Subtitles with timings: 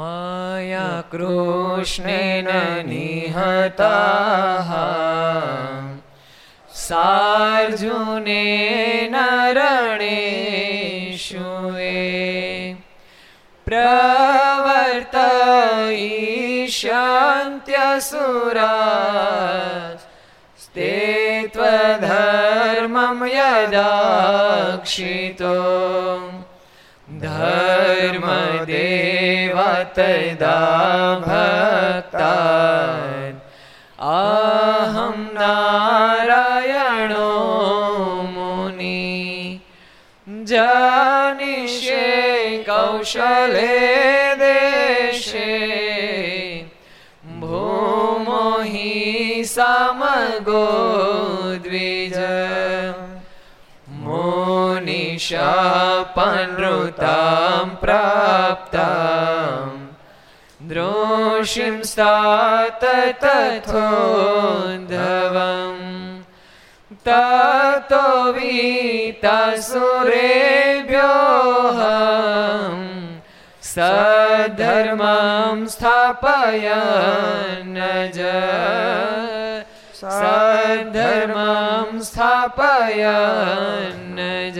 [0.00, 2.48] मया कृष्णेन
[2.88, 4.70] निहताः
[6.86, 8.06] सार्जुनेन
[9.58, 10.22] रणेषुवे
[17.36, 18.72] प्रवर्तयिष्यन्त्यसुरा
[20.76, 20.92] ते
[21.54, 24.36] त्वधर्मं यदाक्षितो
[27.24, 28.99] धर्मदेव
[29.80, 30.56] तदा
[31.26, 32.32] भक्ता
[34.12, 37.30] अहं नारायणो
[38.34, 39.60] मुनि
[40.50, 42.04] जानिषे
[42.68, 43.78] कौशले
[44.42, 45.54] देशे
[47.40, 50.66] भूमो हि समगो
[51.68, 52.18] द्विज
[56.10, 59.84] मोनिशापनृतां प्राप्ताम्
[60.68, 62.82] द्रोषिं स्तात
[63.22, 63.74] तथोद्धवम्
[67.06, 69.64] ततो वीतासुरेभ्योऽहम्
[73.72, 77.78] सधर्मं स्थापयन्
[78.16, 78.18] ज
[80.01, 84.57] સધર્મમ સ્થાપયન જ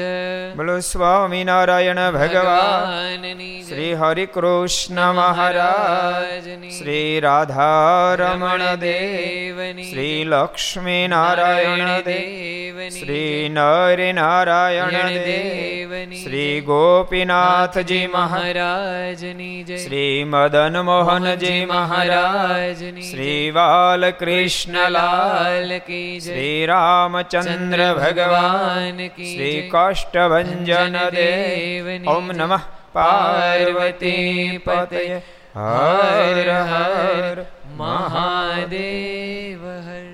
[0.55, 12.89] બોલો સ્વામિનારાયણ ભગવાન શ્રી હરિ કૃષ્ણ મહારાજ શ્રી રાધારમણ દેવની શ્રી લક્ષ્મી નારાયણ દેવ.
[12.89, 19.77] શ્રી નર નારાયણ દેવની શ્રી ગોપીનાથજી મહારાજની જય.
[19.77, 30.63] શ્રી મદન મોહનજી મહારાજ શ્રી બાલકૃષ્ણલા લાલ કી શ્રી રામચંદ્ર ભગવાન કી શ્રી કાષ્ટભન
[31.11, 35.19] દેવ ઓમ નમઃ પાર્વતી પતય
[35.57, 37.45] હર હર
[37.77, 40.10] મહાદેવ હર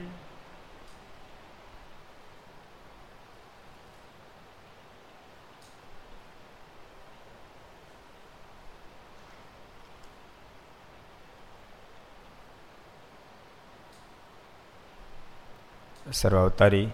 [16.14, 16.90] સર્વાવતારી.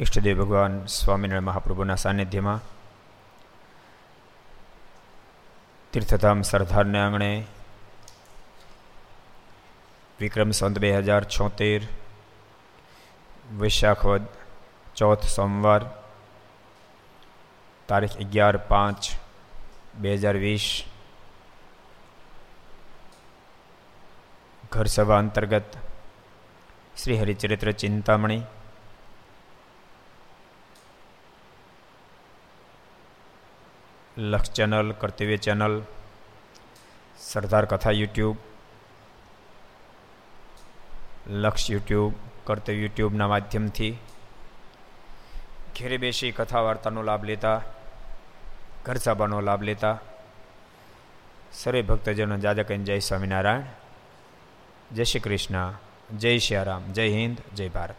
[0.00, 2.60] ઈષ્ટદેવ ભગવાન સ્વામિનારાયણ મહાપ્રભુના સાનિધ્યમાં
[5.92, 7.44] તીર્થધામ સરદારને આંગણે
[10.20, 11.82] વિક્રમ સંત બે હજાર છોતેર,
[13.52, 14.24] વૈશાખવદ
[14.96, 15.82] ચોથ સોમવાર,
[17.88, 19.10] તારીખ અગિયાર પાંચ
[19.94, 20.84] બે હજાર વીસ
[24.74, 25.76] ઘર સભા અંતર્ગત
[26.96, 28.42] શ્રી હરિચરિત્ર ચિંતામણી
[34.18, 35.82] લક્ષ ચેનલ, કર્તવ્ય ચેનલ,
[37.18, 38.36] સરદાર કથા યુટ્યુબ,
[41.26, 42.12] લક્ષ યુટ્યુબ,
[42.44, 43.92] કર્તવ્ય યુટ્યુબના માધ્યમથી
[45.76, 47.62] ઘેરે બેસી કથા વાર્તાનો લાભ લેતા,
[48.84, 49.96] ઘર સભાનો લાભ લેતા
[51.52, 53.83] સરે ભક્તજનો જાદા કહીને જય સ્વામિનારાયણ.
[54.92, 55.72] જય શ્રી કૃષ્ણ,
[56.18, 57.96] જય શ્યારામ જય હિન્દ, જય ભારત.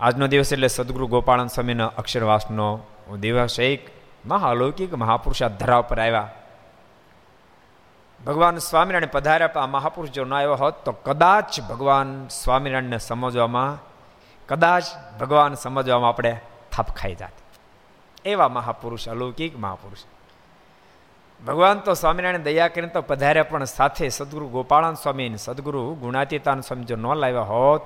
[0.00, 2.80] આજનો દિવસ એટલે સદગુરુ ગોપાળન સ્વામીના અક્ષરવાસનો
[3.20, 3.90] દિવસ એક
[4.26, 6.28] મહાલૌકિક મહાપુરુષા ધરા પર આવ્યા.
[8.26, 13.78] ભગવાન સ્વામિનારાયણ પધાર્યા આ મહાપુરુષ જો ન આવ્યો હોત તો કદાચ ભગવાન સ્વામિનારાયણને સમજવામાં,
[14.48, 14.84] કદાચ
[15.20, 16.40] ભગવાન સમજવામાં આપણે
[16.72, 17.47] થાપ ખાઈ જાત.
[18.30, 19.98] એવા મહાપુરુષ, અલૌકિક મહાપુરુષ.
[21.46, 26.84] ભગવાન તો સ્વામિનારાયણ દયા કરીને તો પધાર્યા, પણ સાથે સદગુરુ ગોપાળાન સ્વામી સદગુરુ ગુણાતીતાન સ્વામી
[26.84, 27.82] જો ન લાવ્યા હોત,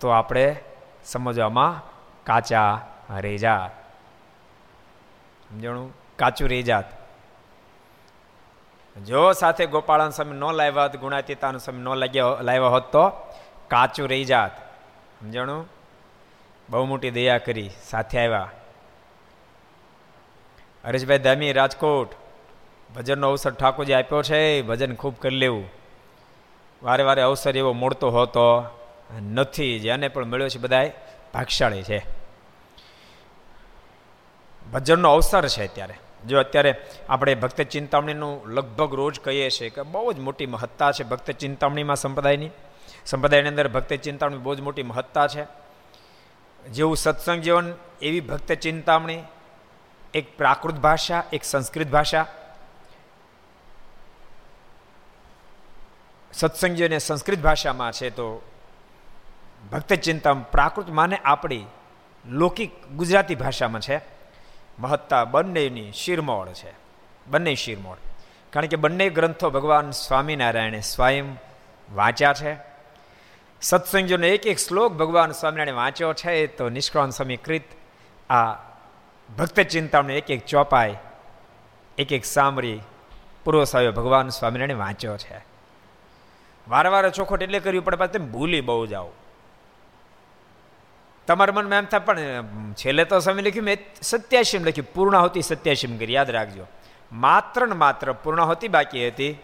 [0.00, 0.56] તો આપણે
[1.04, 1.82] સમજવામાં
[2.24, 2.80] કાચા
[3.20, 5.92] રહી સમજણું?
[6.16, 6.84] કાચું રહી જાત
[8.96, 13.12] જો સાથે ગોપાળાન સ્વામી ન લાવ્યા હોત, ગુણાતીતાન સ્વામી ન લાગ્યા લાવ્યા હોત, તો
[13.68, 14.50] કાચું રહી જાત
[15.20, 15.68] સમજણું?
[16.70, 18.48] બહુ મોટી દયા કરી સાથે આવ્યા.
[20.84, 22.10] હરેશભાઈ ધામી રાજકોટ.
[22.96, 25.64] ભજનનો અવસર ઠાકોરજી આપ્યો છે ભજન ખૂબ કરી લેવું.
[26.82, 28.64] વારે વારે અવસર એવો મળતો હોતો
[29.20, 30.90] નથી જેને પણ મળ્યો છે બધા
[31.34, 32.06] ભાગશાળી છે.
[34.72, 35.94] ભજનનો અવસર છે અત્યારે.
[36.26, 36.74] જો અત્યારે
[37.08, 41.96] આપણે ભક્ત ચિંતામણીનું લગભગ રોજ કહીએ છીએ કે બહુ જ મોટી મહત્તા છે ભક્ત ચિંતામણીમાં
[41.96, 42.50] સંપ્રદાયની.
[43.06, 45.44] સંપ્રદાયની અંદર ભક્ત ચિંતામણી બહુ જ મોટી મહત્તા છે.
[46.68, 49.22] જેવું સત્સંગ જીવન એવી ભક્ત ચિંતામણી
[50.14, 52.26] એક પ્રાકૃત ભાષા, એક સંસ્કૃત ભાષા.
[56.32, 58.42] સત્સંગીઓને સંસ્કૃત ભાષામાં છે તો
[59.72, 61.66] ભક્ત ચિંતા પ્રાકૃત માને આપણી
[62.26, 64.00] લૌકિક ગુજરાતી ભાષામાં છે.
[64.78, 66.72] મહત્તા બંનેની શિરમોળ છે.
[67.26, 67.96] બંને શિરમોળ.
[68.50, 71.36] કારણ કે બંને ગ્રંથો ભગવાન સ્વામિનારાયણે સ્વયં
[71.94, 72.56] વાંચ્યા છે.
[73.62, 77.62] સત્સંગીઓનો એક એક શ્લોક ભગવાન સ્વામિનારાયણે વાંચ્યો છે તો નિષ્કળ સમીકૃત
[78.32, 78.73] આ
[79.38, 80.96] ભક્ત ચિંતામણી એક એક ચોપાઈ,
[81.98, 82.80] એક એક સામરી
[83.44, 85.44] પૂર્વ સાહેબ ભગવાન સ્વામિનારાયણ વાંચ્યો છે.
[86.68, 89.10] વારવાર ચોખોટ એટલે કર્યું, પણ પાછું ભૂલી બહુ જાઓ.
[91.26, 96.12] તમારા મનમાં એમ થાય, પણ છેલ્લે તો સમય લખ્યું, મેં સત્યાસીમ લખ્યું, પૂર્ણાહુતિ સત્યાસીમ કરી,
[96.12, 96.66] યાદ રાખજો.
[97.12, 99.38] માત્ર ને માત્ર પૂર્ણાહુતિ બાકી હતી.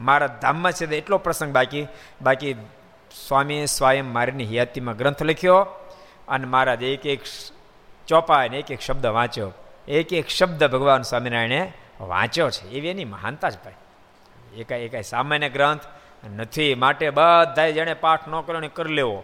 [0.00, 1.86] મારા ધામમાં છે એટલો પ્રસંગ બાકી.
[2.22, 2.54] બાકી
[3.28, 5.58] સ્વામીએ સ્વયં મારીની હયાતીમાં ગ્રંથ લખ્યો,
[6.28, 7.20] અને મહારાજ એક એક
[8.06, 9.52] ચોપા ને એક એક શબ્દ વાંચ્યો.
[9.88, 12.70] એક એક શબ્દ ભગવાન સ્વામિનારાયણે વાંચ્યો છે.
[12.70, 13.72] એવી એની મહાનતા જ ભાઈ.
[14.56, 15.80] એકાય એકાય સામાન્ય ગ્રંથ
[16.36, 16.74] નથી.
[16.74, 19.22] માટે બધા જેણે પાઠ ન કર્યો ને કરી લેવો.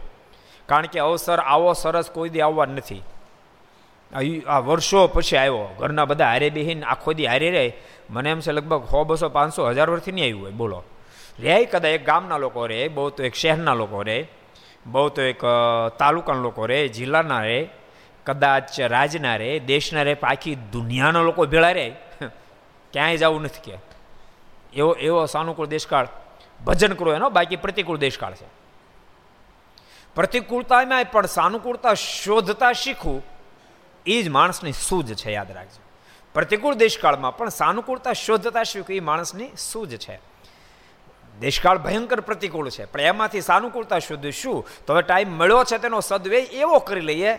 [0.67, 3.03] કારણ કે અવસર આવો સરસ કોઈ દી આવવા નથી.
[4.49, 5.75] આ વર્ષો પછી આવ્યો.
[5.79, 7.77] ઘરના બધા હારે બેહીને આખો દી હારે રહે.
[8.11, 10.51] મને એમ છે લગભગ સો, બસો, પાંચસો હજાર વર્ષથી નહીં આવ્યું હોય.
[10.51, 10.83] બોલો.
[11.41, 14.27] રે કદાચ એક ગામના લોકો રહે, બહુ તો એક શહેરના લોકો રહે,
[14.87, 15.41] બહુ તો એક
[15.99, 17.69] તાલુકાના લોકો રહે, જિલ્લાના રહે.
[18.29, 21.89] કદાચ રાજના રે, દેશના રે આખી દુનિયાના લોકો ભેળા રહે
[22.93, 23.79] ક્યાંય જવું નથી કે.
[24.73, 26.09] એવો એવો સાનુકૂળ દેશકાળ.
[26.65, 28.49] ભજન કરો એનો, બાકી પ્રતિકૂળ દેશકાળ છે.
[30.15, 33.23] પ્રતિકૂળતામાં પણ સાનુકૂળતા શોધતા શીખવું,
[34.07, 35.83] એ જ માણસની સૂઝ છે, યાદ રાખજો.
[36.35, 40.17] પ્રતિકૂળ દેશકાળમાં પણ સાનુકૂળતા શોધતા શીખવું, એ માણસની સૂઝ છે.
[41.41, 46.01] દેશકાળ ભયંકર પ્રતિકૂળ છે, પણ એમાંથી સાનુકૂળતા શોધ્યું શું તો હવે ટાઈમ મળ્યો છે તેનો
[46.01, 47.33] સદવે એવો કરી લઈએ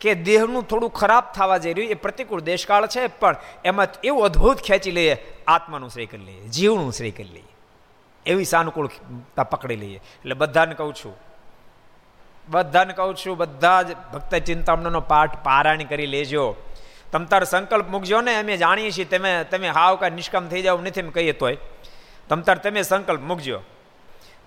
[0.00, 4.62] કે દેહનું થોડું ખરાબ થવા જઈ રહ્યું એ પ્રતિકૂળ દેશકાળ છે, પણ એમાં એવું અદ્ભુત
[4.62, 5.16] ખેંચી લઈએ,
[5.46, 7.50] આત્માનું શ્રેય કરી લઈએ, જીવનું શ્રેય કરી લઈએ.
[8.26, 10.00] એવી સાનુકૂળતા પકડી લઈએ.
[10.20, 11.14] એટલે બધાને કહું છું,
[12.48, 16.56] બધાને કહું છું, બધા જ ભક્ત ચિંતામણનો પાઠ પારાયણ કરી લેજો.
[17.12, 20.82] તમ તાર સંકલ્પ મૂકજો ને, અમે જાણીએ છીએ, તમે તમે હાવ કાંઈ નિષ્કામ થઈ જાવ
[20.82, 21.56] નથી એમ કહીએ તોય.
[22.28, 23.60] તમ તાર, તમે સંકલ્પ મૂકજો.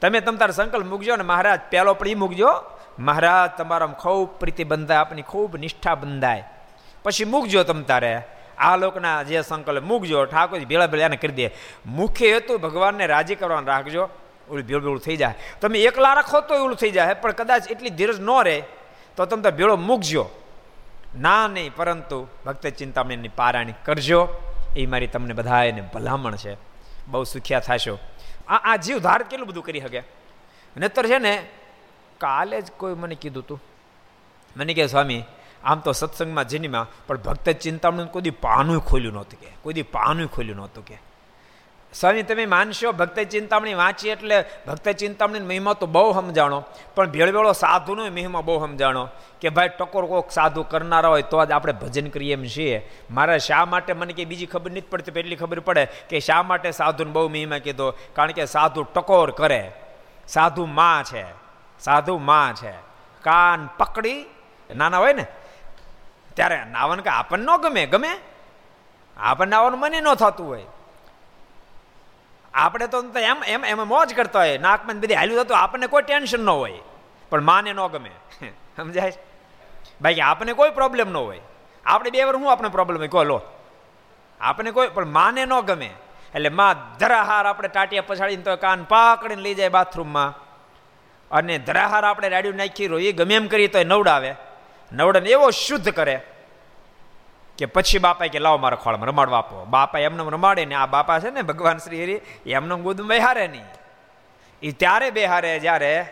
[0.01, 2.51] તમે તમતાર સંકલ્પ મૂકજો ને, મહારાજ, પહેલો પણ એ મૂકજો
[2.99, 6.43] મહારાજ, તમારા ખૂબ પ્રીતિ બંધાય, આપની ખૂબ નિષ્ઠા બંધાય.
[7.03, 8.21] પછી મૂકજો તમ તારે.
[8.57, 10.25] આ લોકના જે સંકલ્પ, મૂકજો.
[10.25, 11.51] ઠાકોરજી ભેળા ભેળા એને કરી દે.
[11.85, 14.09] મુખ્ય હેતુ ભગવાનને રાજી કરવાનું રાખજો.
[14.49, 15.33] ઓલું ભેળું ભેળું થઈ જાય.
[15.61, 17.13] તમે એકલા રાખો તો ઓલું થઈ જાય.
[17.13, 18.63] પણ કદાચ એટલી ધીરજ ન રહે,
[19.15, 20.29] તો તમે ભેળો મૂકજો.
[21.19, 24.27] ના નહીં, પરંતુ ભક્ત ચિંતામણીની પારાયણ કરજો.
[24.77, 26.57] એ મારી તમને બધાને ભલામણ છે.
[27.07, 27.99] બહુ સુખ્યા થશો.
[28.47, 30.03] આ આ જીવ ધાર કેટલું બધું કરી શકે?
[30.77, 31.43] નતર છે ને
[32.23, 33.63] કાલે જ કોઈ મને કીધું તું.
[34.57, 35.23] મને કે સ્વામી,
[35.63, 40.57] આમ તો સત્સંગમાં જીનીમાં, પણ ભક્ત ચિંતામણી કોઈ પાનું ખોલ્યું નહોતું કે, કોઈ પાનું ખોલ્યું
[40.57, 40.97] નહોતું કે.
[41.93, 44.37] સ્વામી, તમે માનશો, ભક્ત ચિંતામણી વાંચી એટલે
[44.67, 46.63] ભક્ત ચિંતામણી મહિમા તો બહુ સમજાણો,
[46.95, 49.03] પણ ભેળવેળો સાધુનો મહિમા બહુ સમજાણો
[49.41, 52.79] કે, ભાઈ, ટકોર કોક સાધુ કરનારા હોય તો જ આપણે ભજન કરીએ એમ છીએ.
[53.11, 56.71] મારે શા માટે મને કે બીજી ખબર નથી પડતી એટલી ખબર પડે કે શા માટે
[56.71, 57.87] સાધુને બહુ મહિમા કીધો?
[57.91, 59.61] કારણ કે સાધુ ટકોર કરે,
[60.27, 61.25] સાધુ માં છે.
[61.83, 62.73] સાધુ માં છે.
[63.21, 64.25] કાન પકડી,
[64.75, 65.25] નાના હોય ને,
[66.33, 68.09] ત્યારે નાવાનું કે આપણને ન ગમે ગમે?
[69.17, 70.65] આપણને નાવાનું મને ન થતું હોય.
[72.53, 76.39] આપણે તો એમ એમ, એમાં મોજ કરતા હોય, નાકમાં બધી હાલ્યું થતું આપણને કોઈ ટેન્શન
[76.39, 76.79] ન હોય.
[77.29, 78.11] પણ માને ન ગમે.
[78.77, 79.13] સમજાય?
[80.01, 81.41] બાકી આપણને કોઈ પ્રોબ્લેમ ન હોય.
[81.85, 83.41] આપણે બે વાર શું આપણે પ્રોબ્લેમ હોય કોઈ લો.
[84.41, 85.93] આપણને કોઈ, પણ માને ન ગમે.
[86.35, 90.42] એટલે માં ધરાહાર આપણે ટાટિયા પછાડીને તો કાન પાકડીને લઈ જાય બાથરૂમમાં
[91.33, 94.35] અને ધરાહાર આપણે રાડ્યું નાખી રહ્યું, એ ગમે એમ કરીએ તો એ નવડાવે.
[94.91, 96.21] નવડાને એવો શુદ્ધ કરે
[97.57, 99.65] કે પછી બાપા કે, લાવો મારા ખોળમાં, રમાડવા આપો.
[99.65, 103.65] બાપા એમને રમાડે ને, આ બાપા છે ને, ભગવાન શ્રી હરિ એમને ગોદમાં બેહારે નહીં.
[104.61, 106.05] એ ત્યારે બેહારે જ્યારે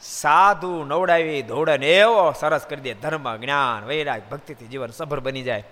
[0.00, 5.64] સાધુ નવડાવી ધોડે એવો સરસ કરી દે, ધર્મ, જ્ઞાન, વૈરાગ, ભક્તિથી જીવન સભર બની જાય.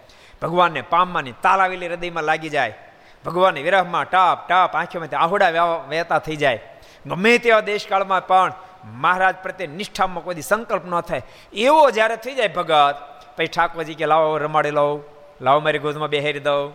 [0.42, 2.78] ભગવાનને પામવાની તાલાવેલી હૃદયમાં લાગી જાય.
[3.24, 5.50] ભગવાનની વિરહમાં ટપ ટપ આંખીમાંથી આહોડા
[5.88, 6.60] વહેતા થઈ જાય.
[7.06, 8.52] ગમે તેવા દેશકાળમાં પણ
[8.84, 11.22] મહારાજ પ્રત્યે નિષ્ઠામાં કોઈ સંકલ્પ ન થાય.
[11.52, 12.96] એવો જ્યારે થઈ જાય ભગત,
[13.36, 15.02] પછી ઠાકોરજી કે, લાવો, રમાડી લઉં
[15.40, 16.72] લાવો મારી ગોદમાં બેહેરી દઉં.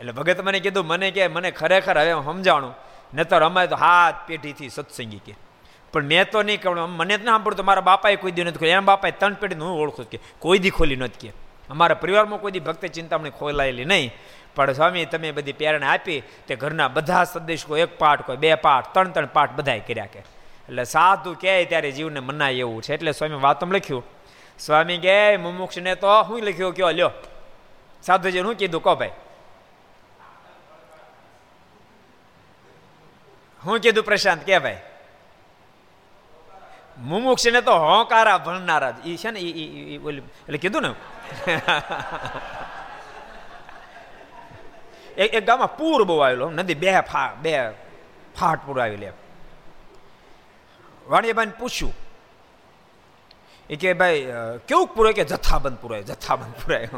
[0.00, 2.74] એટલે ભગત મને કીધું, મને કે, મને ખરેખર હવે સમજાણું.
[3.14, 5.34] નતર અમારે તો હાથ પેઢીથી સત્સંગી કે.
[5.92, 7.66] પણ મેં તો નહીં કહું મને જ ના સાંભળતું.
[7.66, 10.70] મારા બાપાએ કોઈ દી નથી ખોલી એના બાપાએ ત્રણ પેઢી હું ઓળખું કે કોઈ દી
[10.70, 11.34] ખોલી નથી કે.
[11.70, 14.12] અમારા પરિવારમાં કોઈ દી ભક્ત ચિંતામણી ખોલાયેલી નહીં.
[14.54, 18.86] પણ સ્વામી, તમે બધી પ્રેરણા આપી તે ઘરના બધા સદસ્યો એક પાઠ કોઈ, બે પાઠ,
[18.92, 20.35] ત્રણ ત્રણ પાઠ બધાએ કર્યા કે.
[20.68, 22.94] એટલે સાધુ કહે ત્યારે જીવને મનાય એવું છે.
[22.94, 24.04] એટલે સ્વામી વાતમ લખ્યું.
[24.58, 27.10] સ્વામી કહે, મુમુક્ષને તો શું લખ્યું કયો લ્યો.
[28.02, 29.10] સાધુજી શું કીધું, કહો ભાઈ.
[33.64, 34.78] હું કીધું, પ્રશાંત કે ભાઈ.
[36.98, 40.94] મુમુક્ષને તો હોંકારા ભણનારા એ છે ને એ એટલે કીધું ને.
[45.18, 47.70] એક ગામમાં પૂર બહુ આવેલો, નદી બે ફા, બે
[48.40, 49.06] ફાટ પૂર આવેલી
[51.08, 51.94] વાણિયાભાઈને પૂછ્યું.
[53.70, 54.32] એ કે ભાઈ
[54.68, 56.88] કેવું પૂરાય કે જથ્થાબંધ પૂરાય જથ્થાબંધ પૂરાય?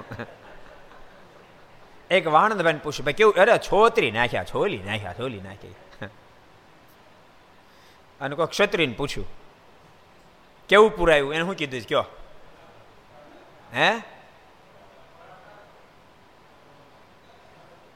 [2.10, 5.74] એક વાણંદભાઈને પૂછ્યું, ભાઈ, કેવું, અરે, છોતરી નાખ્યા, છોલી નાખ્યા, છોલી નાખી.
[8.20, 9.26] અને કોઈ ક્ષત્રિયને પૂછ્યું,
[10.68, 11.34] કેવું પુરાયું?
[11.34, 12.04] એને શું કીધું કયો.
[13.74, 13.98] હે?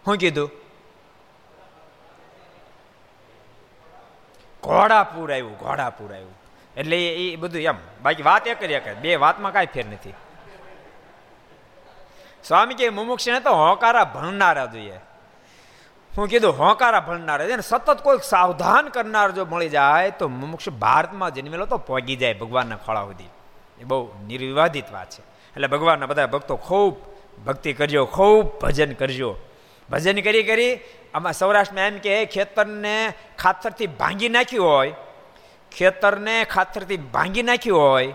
[0.05, 0.62] શું કીધું?
[4.63, 6.43] ઘોડાપુર આવ્યું ઘોડાપુર આવ્યું.
[6.77, 7.75] એટલે એ બધું એમ.
[8.03, 10.15] બાકી વાત એક જ એક બે વાતમાં કાંઈ ફેર નથી.
[12.45, 15.01] સ્વામી કે મુમુક્ષને તો હોંકારા ભણનારા જોઈએ.
[16.19, 20.69] હું કીધું, હોંકારા ભણનારા છે ને સતત કોઈ સાવધાન કરનાર જો મળી જાય તો મુમુક્ષ
[20.69, 23.25] ભારતમાં જન્મેલો તો પોગી જાય ભગવાનના ખોળા સુધી.
[23.81, 25.21] એ બહુ નિર્વિવાદિત વાત છે.
[25.21, 26.97] એટલે ભગવાનના બધા ભક્તો ખૂબ
[27.45, 29.37] ભક્તિ કરજો, ખૂબ ભજન કરજો.
[29.93, 30.73] ભજન કરી કરી
[31.15, 32.97] આમાં સૌરાષ્ટ્રમાં એમ કે ખેતરને
[33.43, 34.95] ખાતરથી ભાંગી નાખ્યું હોય,
[35.73, 38.15] ખેતરને ખાતરથી ભાંગી નાખ્યું હોય,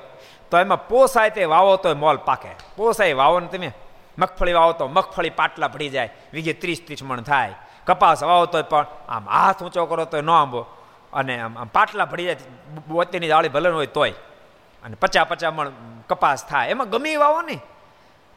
[0.50, 2.52] તો એમાં પોસાય તે વાવો તો મોલ પાકે.
[2.78, 3.70] પોસાય વાવો ને તમે
[4.18, 7.56] મગફળી વાવો તો મગફળી પાટલા ભળી જાય, વીઘે ત્રીસ ત્રીસ મણ થાય.
[7.88, 10.62] કપાસ વાવો તો પણ આમ હાથ ઊંચો કરો તો ન આંબો.
[11.14, 12.40] અને આમ આમ પાટલા ભળી જાય
[12.88, 14.16] બોતેની જાળી ભલન હોય તોય.
[14.84, 15.70] અને પચા પચા મણ
[16.10, 16.72] કપાસ થાય.
[16.74, 17.62] એમાં ગમે વાવો નહીં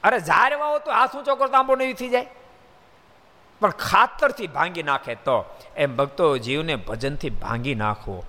[0.04, 2.28] અરે ઝાર વાવો તો હાથ ઊંચો કરો તો આંબો નહીં થઈ જાય.
[3.60, 5.44] પણ ખાતરથી ભાંગી નાખે તો
[5.76, 8.24] એમ ભક્તો જીવને ભજનથી ભાંગી નાખવો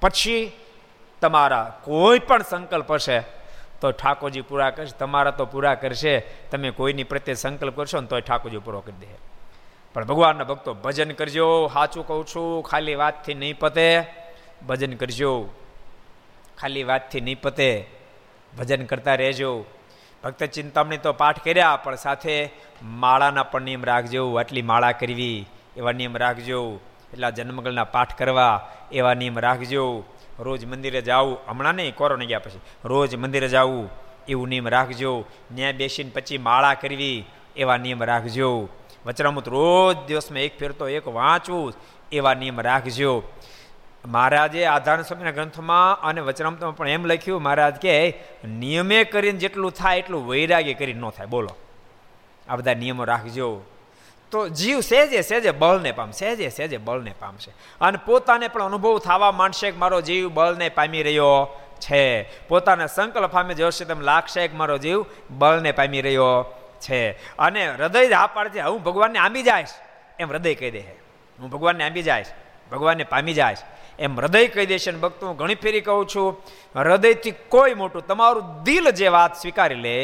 [0.00, 0.52] પછી
[1.20, 3.22] તમારા કોઈ પણ સંકલ્પ હશે
[3.80, 6.18] તો ઠાકોરજી પૂરા કરશે, તમારા તો પૂરા કરશે,
[6.50, 9.06] તમે કોઈની પ્રત્યે સંકલ્પ કરશો ને તોય ઠાકોરજી પૂરો કરી દે.
[9.94, 14.04] પણ ભગવાનના ભક્તો ભજન કરજો, સાચું કહું છું, ખાલી વાતથી નહીં પતે,
[14.66, 15.48] ભજન કરજો.
[16.58, 17.88] ખાલી વાતથી નહીં પતે,
[18.58, 19.64] ભજન કરતા રહેજો.
[20.24, 24.36] ભક્ત ચિંતામણી તો પાઠ કર્યા, પણ સાથે માળાના પણ નિયમ રાખજો.
[24.36, 25.46] આટલી માળા કરવી,
[25.76, 26.80] એવા નિયમ રાખજો.
[27.12, 30.04] એટલા જન્મગળના પાઠ કરવા, એવા નિયમ રાખજો.
[30.38, 32.60] રોજ મંદિરે જવું, હમણાં નહીં, કોરોના ગયા પછી.
[32.84, 33.90] રોજ મંદિરે જવું,
[34.28, 35.24] એવું નિયમ રાખજો.
[35.52, 37.24] ન્યાય બેસીને પછી માળા કરવી,
[37.56, 38.68] એવા નિયમ રાખજો.
[39.06, 41.74] વચરામૃત રોજ દિવસમાં એક ફેરતો, એક વાંચવું,
[42.12, 43.22] એવા નિયમ રાખજો.
[44.06, 48.10] મહારાજે આધાર સ્વામીના ગ્રંથમાં અને વચનામતમાં પણ એમ લખ્યું, મહારાજ કે,
[48.44, 51.26] નિયમે કરીને જેટલું થાય એટલું વૈરાગ્ય કરીને ન થાય.
[51.26, 51.50] બોલો.
[52.48, 53.60] આ બધા નિયમો રાખજો.
[54.30, 59.32] તો જીવ સહેજે સહેજે બળને પામ, સહેજે સહેજે બળને પામશે અને પોતાને પણ અનુભવ થવા
[59.32, 62.22] માંડશે કે મારો જીવ બળને પામી રહ્યો છે.
[62.48, 67.10] પોતાના સંકલ્પ સામે જોશે તેમ લાગશે કે મારો જીવ બળને પામી રહ્યો છે.
[67.36, 69.66] અને હૃદય હા પાડશે હું ભગવાનને આંબી જાય
[70.18, 70.80] એમ હૃદય કહી દે
[71.38, 72.24] હું ભગવાનને આંબી જાય
[72.72, 73.56] ભગવાનને પામી જાય
[73.98, 76.28] એમ હૃદય કહી દેશે ને ભક્તો હું ઘણી ફેરી કહું છું,
[76.76, 79.96] હૃદયથી કોઈ મોટું, તમારું દિલ જે વાત સ્વીકારી લે,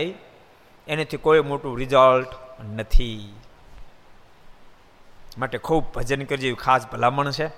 [0.86, 2.32] એનેથી કોઈ મોટું રિઝલ્ટ
[2.76, 3.34] નથી.
[5.38, 7.48] માટે ખૂબ ભજન કરજે, એવી ખાસ ભલામણ છે.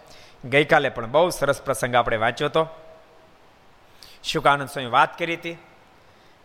[0.44, 2.64] ગઈકાલે પણ બહુ સરસ પ્રસંગ આપણે વાંચ્યો હતો.
[4.24, 5.56] શુકાનંદ સ્વામી વાત કરી હતી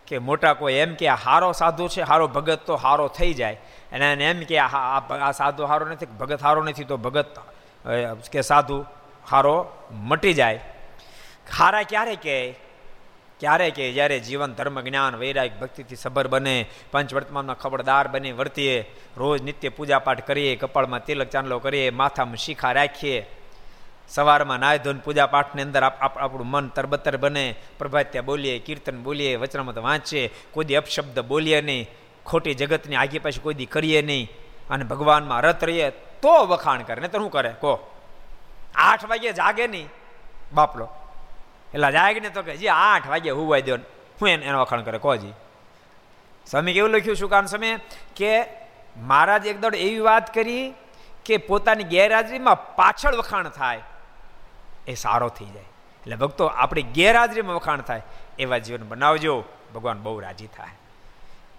[0.08, 3.58] કે મોટા કોઈ એમ કે આ હારો સાધુ છે, હારો ભગત તો હારો થઈ જાય.
[3.92, 7.38] અને એને એમ કે આ સાધુ હારો નથી, ભગત હારો નથી, તો ભગત
[8.32, 8.78] કે સાધુ
[9.30, 10.60] હારો મટી જાય.
[11.58, 12.50] હારા ક્યારે કે?
[13.40, 13.92] ક્યારે કે?
[13.92, 19.68] જ્યારે જીવન ધર્મ, જ્ઞાન, વૈરાગ, ભક્તિથી સબર બને પંચ વર્તમાનમાં ખબરદાર બને, વર્તીએ રોજ નિત્ય
[19.68, 23.26] પૂજા પાઠ કરીએ, કપાળમાં તિલક ચાંદલો કરીએ, માથામાં શીખા રાખીએ.
[24.08, 29.78] સવારમાં નાય ધોન પૂજા પાઠની અંદર આપણું મન તરબતર બને, પ્રભાત્યા બોલીએ, કીર્તન બોલીએ, વચનામત
[29.78, 31.90] વાંચીએ, કોઈ દી અપશબ્દ બોલીએ નહીં,
[32.26, 34.30] ખોટી જગતની આગે પાછી કોઈ દી કરીએ નહીં.
[34.70, 37.48] અને ભગવાનમાં રત રહીએ, તો વખાણ કરે ને તો શું કરે?
[37.48, 37.99] કહો.
[38.74, 39.88] આઠ વાગે જાગે નહીં.
[40.54, 40.88] બાપલો
[41.74, 43.76] એટલે જાગને તો કે જી, આઠ વાગે હુવાઈ દો
[44.20, 44.98] હું એને એનો વખાણ કરે.
[44.98, 45.32] કોજી
[46.46, 47.78] સ્વામી કેવું લખ્યું કારણ સમય
[48.16, 48.44] કે
[48.96, 50.74] મહારાજ એક દોડ એવી વાત કરી
[51.24, 53.80] કે પોતાની ગેરહાજરીમાં પાછળ વખાણ થાય.
[54.86, 55.62] એ સારો થઈ જાય.
[56.00, 58.02] એટલે ભક્તો, આપણી ગેરહાજરીમાં વખાણ થાય.
[58.38, 59.44] એવા જીવન બનાવજો.
[59.74, 60.68] ભગવાન બહુ રાજી થાય.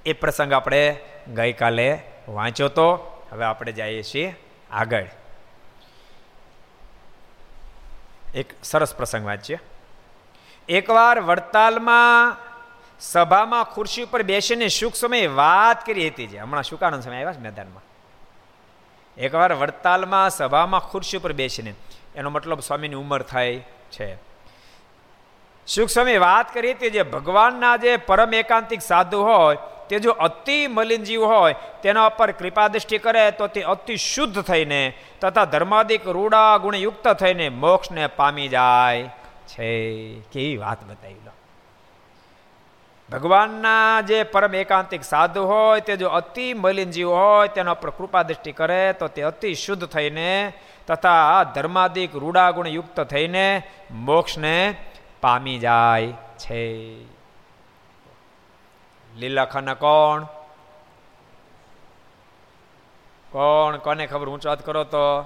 [0.05, 0.99] એ પ્રસંગ આપણે
[1.33, 2.93] ગઈકાલે વાંચ્યો તો.
[3.31, 4.35] હવે આપણે જઈએ છીએ
[4.71, 5.05] આગળ.
[8.35, 9.59] એક સરસ પ્રસંગ વાંચીએ.
[10.69, 12.37] એકવાર વડતાલમાં
[12.99, 16.37] સભામાં ખુરશી ઉપર બેસીને સુખ સમયે વાત કરી હતી જે.
[16.37, 17.83] હમણાં શુકાનંદ સમય આવ્યા છે મેદાનમાં.
[19.17, 21.73] એકવાર વડતાલમાં સભામાં ખુરશી ઉપર બેસીને,
[22.15, 23.59] એનો મતલબ સ્વામીની ઉંમર થાય
[23.91, 24.15] છે.
[25.67, 29.57] સુખ સ્વામી વાત કરી હતી જે ભગવાનના જે પરમ એકાંતિક સાધુ હોય
[29.91, 34.41] તે જો અતિ મલિન જીવ હોય, તેના ઉપર કૃપા દ્રષ્ટિ કરે, તો તે અતિ શુદ્ધ
[34.41, 39.03] થઈને તથા ધર્માદિક રૂડા ગુણયુક્ત થઈને મોક્ષને પામી જાય
[39.47, 40.19] છે.
[40.19, 41.31] કેવી વાત બતાવી લો.
[43.11, 48.23] ભગવાનના જે પરમ એકાંતિક સાધુ હોય, તે જો અતિ મલિન જીવ હોય, તેના પર કૃપા
[48.23, 50.53] દ્રષ્ટિ કરે, તો તે અતિ શુદ્ધ થઈને
[50.87, 54.75] તથા ધર્માદિક રૂડા ગુણ યુક્ત થઈને મોક્ષને
[55.21, 56.95] પામી જાય છે.
[59.15, 60.23] લીલાખાના કોણ?
[63.31, 63.77] કોણ?
[63.77, 64.29] કોને ખબર?
[64.29, 65.25] ઊંચો વાત કરો તો.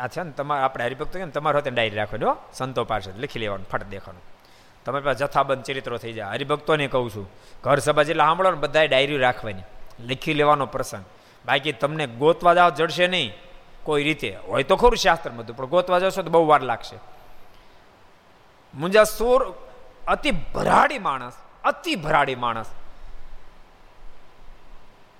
[0.00, 2.36] આ છે ને તમારે આપણે હરિભક્તો કે તમારે હોતે ડાયરી રાખવાની હો.
[2.52, 4.22] સંતો પાસે લખી લેવાનું ફટ દેખાનું
[4.84, 6.30] તમારી પાસે જથ્થાબંધ ચરિત્રો થઈ જાય.
[6.30, 7.30] હરિભક્તોને કહું છું,
[7.64, 9.62] ઘર સભા જેટલા સાંભળો ને બધાએ ડાયરી રાખવાની.
[10.00, 11.04] લખી લેવાનો પ્રસંગ.
[11.46, 13.32] બાકી તમને ગોતવા જાવ જડશે નહીં.
[13.82, 14.36] કોઈ રીતે.
[14.48, 16.96] હોય તો ખરું શાસ્ત્ર બધું પણ ગોતવા જશો તો બહુ વાર લાગશે.
[18.74, 19.54] મુંજા સોર
[20.08, 21.32] અતિ ભરાડી માણસ,
[21.64, 22.66] અતિ ભરાડી માણસ.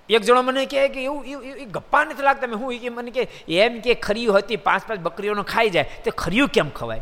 [0.09, 2.47] એક જણો મને કહે કે એવું એ ગપ્પા નથી લાગતા.
[2.47, 6.11] મેં હું એ મને કે, એમ કે ખરીયું હતી, પાંચ પાંચ બકરીઓનો ખાઈ જાય, તે
[6.11, 7.01] ખરીયું કેમ ખવાય?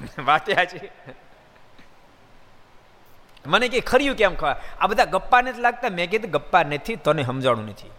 [0.24, 0.90] વાત છે
[3.46, 4.56] મને કે ખરીયું કેમ ખવાય?
[4.80, 5.88] આ બધા ગપ્પા નથી લાગતા.
[5.88, 7.90] મેં કીધું, ગપ્પા નથી, તને સમજાણું નથી.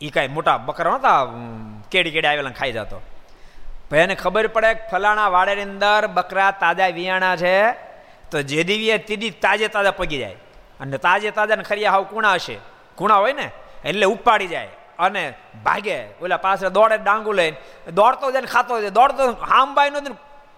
[0.00, 1.24] એ કાંઈ મોટા બકરા હતા
[1.90, 3.02] કેડી કેડી આવેલા ખાઈ જતો.
[3.90, 7.72] ભાઈ એને ખબર પડે કે ફલાણા વાડેની અંદર બકરા તાજા વિયાણા છે.
[8.30, 10.36] તો જે દીવીએ તીદી તાજે તાજા પગી જાય.
[10.80, 12.58] અને તાજે તાજા ને ખરી હાવ કુણા હશે.
[12.94, 13.50] કુણા હોય ને,
[13.84, 14.68] એટલે ઉપાડી જાય.
[14.98, 17.56] અને ભાગે, ઓલા પાસે દોડે ડાંગુ લઈને,
[17.90, 18.90] દોડતો જાય ખાતો જાય.
[18.90, 20.00] દોડતો હામબાઈ નો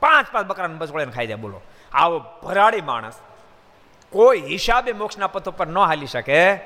[0.00, 1.60] પાંચ પાંચ બકરાને બસોળીને ખાઈ જાય, બોલો.
[1.92, 3.14] આવો ભરાડી માણસ.
[4.10, 6.56] કોઈ હિસાબે મોક્ષના પથ પર ન હાલી શકે.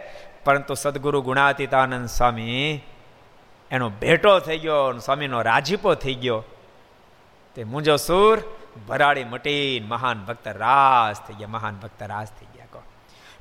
[0.45, 2.85] પરંતુ સદગુરુ ગુણાતીતાનંદ સ્વામી
[3.71, 6.45] એનો ભેટો થઈ ગયો સ્વામીનો રાજીપો થઈ ગયો.
[7.55, 8.39] તે મુંજો સુર
[8.89, 12.83] ભરાડી મટીન, મહાન ભક્ત રાસ થઈ ગયા, મહાન ભક્ત રાસ થઈ ગયા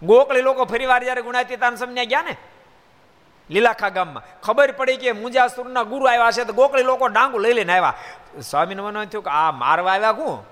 [0.02, 2.38] ગોકળી લોકો ફરી વાર જયારે ગુણાતીતાન સમજ્યા ગયા ને,
[3.50, 7.74] લીલાખા ગામમાં, ખબર પડી કે મુંજાસુરના ગુરુ આવ્યા છે, તો ગોકળી લોકો ડાંગુ લઈ લઈને
[7.74, 7.94] આવ્યા.
[8.42, 10.46] સ્વામીને મન થયું કે આ મારવા આવ્યા હું?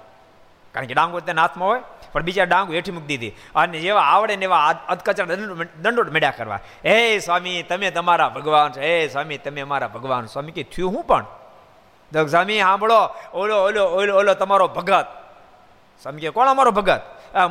[0.73, 1.81] કારણ કે ડાંગુ તેના હાથમાં હોય,
[2.11, 3.35] પણ બીજા ડાંગુ હેઠી મૂકી દીધી.
[3.55, 5.25] અને જેવા આવડે ને એવા અધકચર
[5.81, 6.59] દંડોટ મેળ્યા કરવા.
[6.85, 11.03] હે સ્વામી, તમે તમારા ભગવાન છો, હે સ્વામી, તમે અમારા ભગવાન સ્વામી કે, થયું હું
[11.03, 11.25] પણ?
[12.13, 15.07] તો સ્વામી સાંભળો ઓલો ઓલો ઓલો ઓલો તમારો ભગત.
[16.03, 17.01] સ્વામી કે કોણ અમારો ભગત?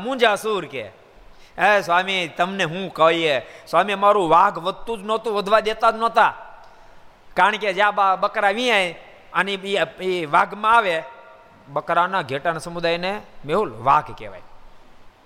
[0.00, 0.82] મુંજાસુર કે.
[1.58, 3.40] હે સ્વામી, તમને હું કહીએ.
[3.66, 6.34] સ્વામી મારું વાઘ વધતું જ નહોતું, વધવા દેતા જ નહોતા.
[7.34, 9.00] કારણ કે જ્યાં બકરા વિયાય
[9.32, 9.52] અને
[10.00, 11.02] એ વાઘમાં આવે,
[11.68, 14.42] બકરાના ઘેટાના સમુદાયને મેહુલ વાઘ કહેવાય.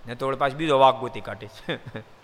[0.06, 1.46] ને તો પાછું બીજો વાઘ ગોતી કાઢી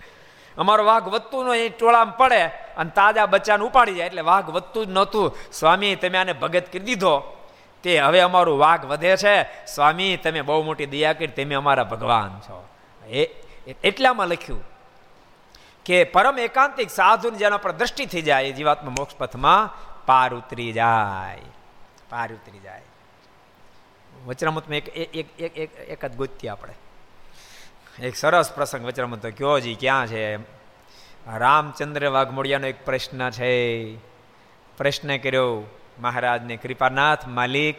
[0.59, 4.07] અમારો વાઘ વધતું ન એ ટોળામાં પડે અને તાજા બચ્ચાને ઉપાડી જાય.
[4.07, 5.37] એટલે વાઘ વધતું જ નહોતું.
[5.53, 7.37] સ્વામી, તમે આને ભગત કરી દીધો.
[7.83, 9.67] તે હવે અમારું વાઘ વધે છે.
[9.67, 12.69] સ્વામી, તમે બહુ મોટી દયા કરી, તમે અમારા ભગવાન છો.
[13.07, 13.25] એ
[13.85, 14.65] એટલામાં લખ્યું
[15.85, 19.75] કે પરમ એકાંતિક સાધુ જેના પર દ્રષ્ટિ થઈ જાય, એ જીવાત્મા મોક્ષ પથમાં
[20.07, 21.41] પાર ઉતરી જાય.
[22.11, 22.83] પાર ઉતરી જાય.
[24.27, 26.75] વચરામતમાં એક એક એક એક એક જ ગોતી આપણે.
[28.03, 30.37] એક સરસ પ્રસંગ વચરામત કયો જી, ક્યાં છે?
[31.39, 33.97] રામચંદ્ર વાઘમોડિયાનો એક પ્રશ્ન છે.
[34.77, 35.63] પ્રશ્ન કર્યો
[36.01, 37.77] મહારાજને, કૃપાનાથ, માલિક,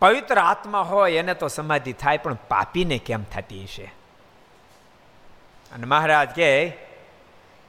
[0.00, 3.84] પવિત્ર આત્મા હોય એને તો સમાધિ થાય, પણ પાપીને કેમ થતી હશે?
[5.74, 6.72] અને મહારાજ કહે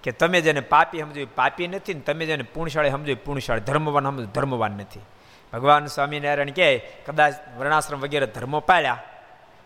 [0.03, 4.25] કે, તમે જેને પાપી સમજો પાપી નથી ને તમે જેને પુણશાળી સમજો પુણશાળી ધર્મવાન સમજો
[4.25, 4.99] ધર્મવાન નથી.
[5.53, 9.03] ભગવાન સ્વામિનારાયણ કહે, કદાચ વર્ણાશ્રમ વગેરે ધર્મો પાડ્યા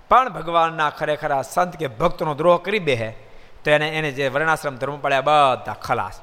[0.09, 3.11] પણ ભગવાનના ખરેખર આ સંત કે ભક્તનો દ્રોહ કરી બેહે
[3.63, 6.21] તો એને એને જે વર્ણાશ્રમ ધર્મ પડ્યા બધા ખલાસ.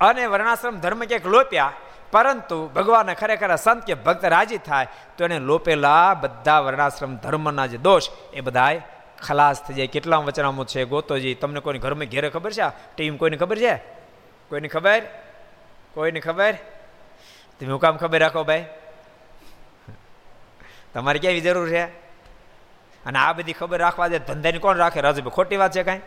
[0.00, 1.72] અને વર્ણાશ્રમ ધર્મ ક્યાંક લોપ્યા,
[2.12, 4.86] પરંતુ ભગવાનને ખરેખર સંત કે ભક્ત રાજી થાય,
[5.18, 8.82] તો એને લોપેલા બધા વર્ણાશ્રમ ધર્મના જે દોષ, એ બધાય
[9.22, 9.86] ખલાસ થઈ જાય.
[9.86, 11.34] કેટલા વચનામો છે ગોતોજી?
[11.34, 12.62] તમને કોઈની ઘરમાં ઘેરે ખબર છે?
[12.96, 13.76] ટીમ કોઈને ખબર છે?
[14.48, 15.02] કોઈની ખબર?
[15.94, 16.52] કોઈની ખબર?
[17.60, 18.64] તમે હું કામ ખબર રાખો ભાઈ?
[20.94, 22.05] તમારે ક્યાંય જરૂર છે?
[23.06, 25.00] અને આ બધી ખબર રાખવા દે, ધંધાની કોણ રાખે?
[25.00, 26.04] રાજુભાઈ ખોટી વાત છે કાંઈ?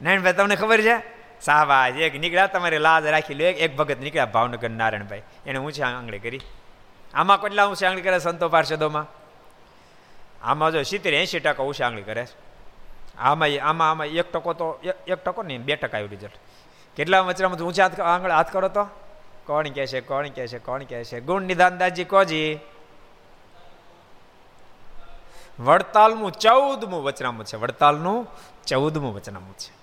[0.00, 0.96] નારાયણભાઈ તમને ખબર છે?
[1.44, 3.44] શાહબાજ એક નીકળ્યા તમારે લાજ રાખી લો.
[3.44, 6.42] એક ભગત નીકળ્યા ભાવનગર નારાયણભાઈ એને ઊંચી આંગળી કરી?
[7.14, 9.06] આમાં કેટલા ઊંચી આંગળી કરે સંતો પાર્ષદોમાં?
[10.42, 12.26] આમાં જો સિત્તેર એંશી ટકા ઊંચી આંગળી કરે
[13.18, 14.66] આમાં આમાં આમાં એક ટકો તો
[15.06, 16.36] એક ટકો નહીં, બે ટકા આવ્યું રિઝલ્ટ
[16.96, 18.84] કેટલા વચરામાં ઊંચા હાથ આંગળ હાથ કરો તો?
[19.46, 21.20] કોણ કહે છે, કોણ કહે છે, કોણ કહે છે?
[21.20, 22.58] ગુણ નિધાનદાસજી કોજી?
[25.60, 27.56] વડતાલનું ચૌદમું વચનામું છે.
[27.56, 28.28] વડતાલનું
[28.66, 29.82] ચૌદમું વચનામું છે.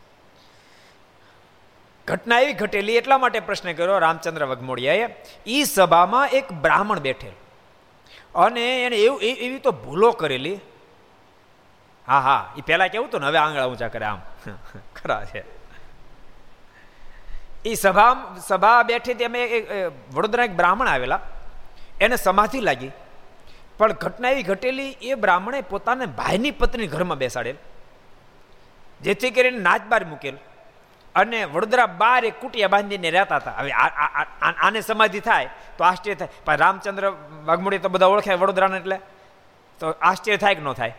[2.08, 7.32] ઘટના એવી ઘટેલી, એટલા માટે પ્રશ્ન કર્યો રામચંદ્ર વગમોડિયાએ એ સભામાં એક બ્રાહ્મણ બેઠેલ.
[8.36, 10.60] અને એને એવું એવી તો ભૂલો કરેલી.
[12.08, 14.20] હા હા એ પહેલાં કેવું હતું ને, હવે આંગળા ઊંચા કરે આમ.
[14.96, 15.44] ખરા છે.
[17.66, 19.66] એ સભા સભા બેઠી હતી અમે
[20.14, 21.20] વડોદરા એક બ્રાહ્મણ આવેલા.
[22.02, 22.92] એને સમાધિ લાગી.
[23.80, 27.56] પણ ઘટના એવી ઘટેલી, એ બ્રાહ્મણે પોતાને ભાઈની પત્ની ઘરમાં બેસાડેલ,
[29.02, 30.38] જેથી કરીને નાચ બાર મૂકેલ
[31.16, 33.52] અને વડોદરા બાર એ કુટિયા બાંધીને રહેતા હતા.
[33.52, 36.28] હવે આને સમાધિ થાય તો આશ્ચર્ય થાય.
[36.46, 37.10] પણ રામચંદ્ર
[37.46, 39.00] વાઘમોડી તો બધા ઓળખાય વડોદરાને એટલે.
[39.80, 40.94] તો આશ્ચર્ય થાય કે ન થાય?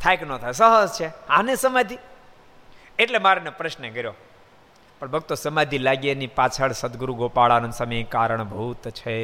[0.00, 0.52] થાય કે ન થાય?
[0.52, 1.08] સહજ છે.
[1.28, 1.98] આને સમાધિ?
[2.98, 4.14] એટલે મારે પ્રશ્ન કર્યો.
[5.00, 9.16] પણ ભક્તો સમાધિ લાગી એની પાછળ સદગુરુ ગોપાળાનંદ સ્વામી કારણભૂત છે.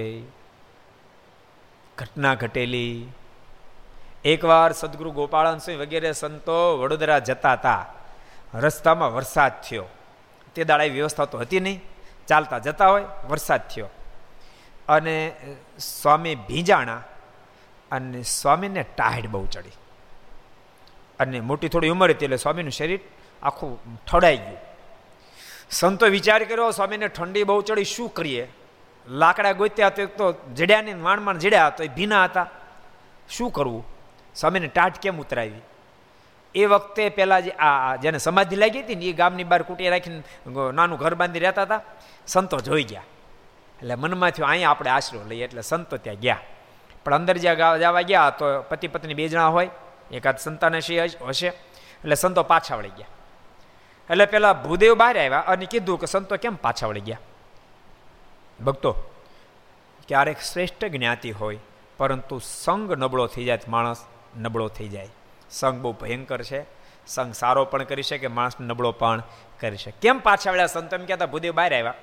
[1.99, 3.09] ઘટના ઘટેલી.
[4.25, 7.95] એકવાર સદગુરુ ગોપાળન સિંહ વગેરે સંતો વડોદરા જતા હતા.
[8.55, 9.85] રસ્તામાં વરસાદ થયો.
[10.55, 11.83] તે દાડાએ વ્યવસ્થા તો હતી નહીં.
[12.29, 13.89] ચાલતા જતા હોય, વરસાદ થયો.
[14.89, 15.33] અને
[15.79, 17.03] સ્વામી ભીંજાણા
[17.91, 19.71] અને સ્વામીને ટાઢ બહુ ચડી.
[21.21, 23.01] અને મોટી થોડી ઉંમર હતી એટલે સ્વામીનું શરીર
[23.43, 23.79] આખું
[24.13, 24.57] ઠડાઈ ગયું.
[25.71, 28.53] સંતો વિચાર કર્યો, સ્વામીને ઠંડી બહુ ચડી, શું કરીએ?
[29.09, 32.47] લાકડા ગોત્યા તો એક તો જડ્યાની વાણમાં જડ્યા તો એ ભીના હતા.
[33.31, 33.87] શું કરવું?
[34.35, 35.61] સ્વામીને ટાટ કેમ ઉતરાવી?
[36.55, 40.23] એ વખતે પહેલાં જે આ જેને સમાધિ લાગી હતી ને એ ગામની બહાર કૂટી રાખીને
[40.73, 41.81] નાનું ઘર બાંધી રહેતા હતા.
[42.27, 43.03] સંતો જોઈ ગયા.
[43.79, 45.45] એટલે મનમાં થયું, અહીંયા આપણે આશરો લઈએ.
[45.45, 46.39] એટલે સંતો ત્યાં ગયા.
[47.05, 49.71] પણ અંદર જ્યાં જવા ગયા તો પતિ પત્ની બે જણા હોય.
[50.11, 51.47] એકાદ સંતાન હશે.
[51.47, 53.07] એટલે સંતો પાછા વળી ગયા.
[54.11, 57.19] એટલે પેલા ભૂદેવ બહાર આવ્યા અને કીધું કે સંતો કેમ પાછા વળી ગયા?
[58.65, 58.93] ભક્તો,
[60.09, 61.59] ક્યારેક શ્રેષ્ઠ જ્ઞાતિ હોય,
[61.97, 64.05] પરંતુ સંગ નબળો થઈ જાય માણસ
[64.39, 65.09] નબળો થઈ જાય.
[65.51, 66.65] સંગ બહુ ભયંકર છે.
[67.07, 69.23] સંગ સારો પણ કરી શકે, માણસ નબળો પણ
[69.61, 69.95] કરી શકે.
[70.03, 70.97] કેમ પાછા વળ્યા સંતો?
[70.97, 71.95] એમ કહેતા ભૂદેવ બહાર આવ્યા.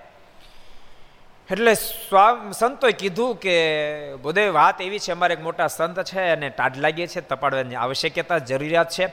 [1.51, 6.49] એટલે સ્વામ, સંતોએ કીધું કે, ભૂદેવ, વાત એવી છે, અમારે એક મોટા સંત છે અને
[6.49, 9.11] ટાઢ લાગીએ છે તપાડવાની આવશ્યકતા, જરૂરિયાત છે.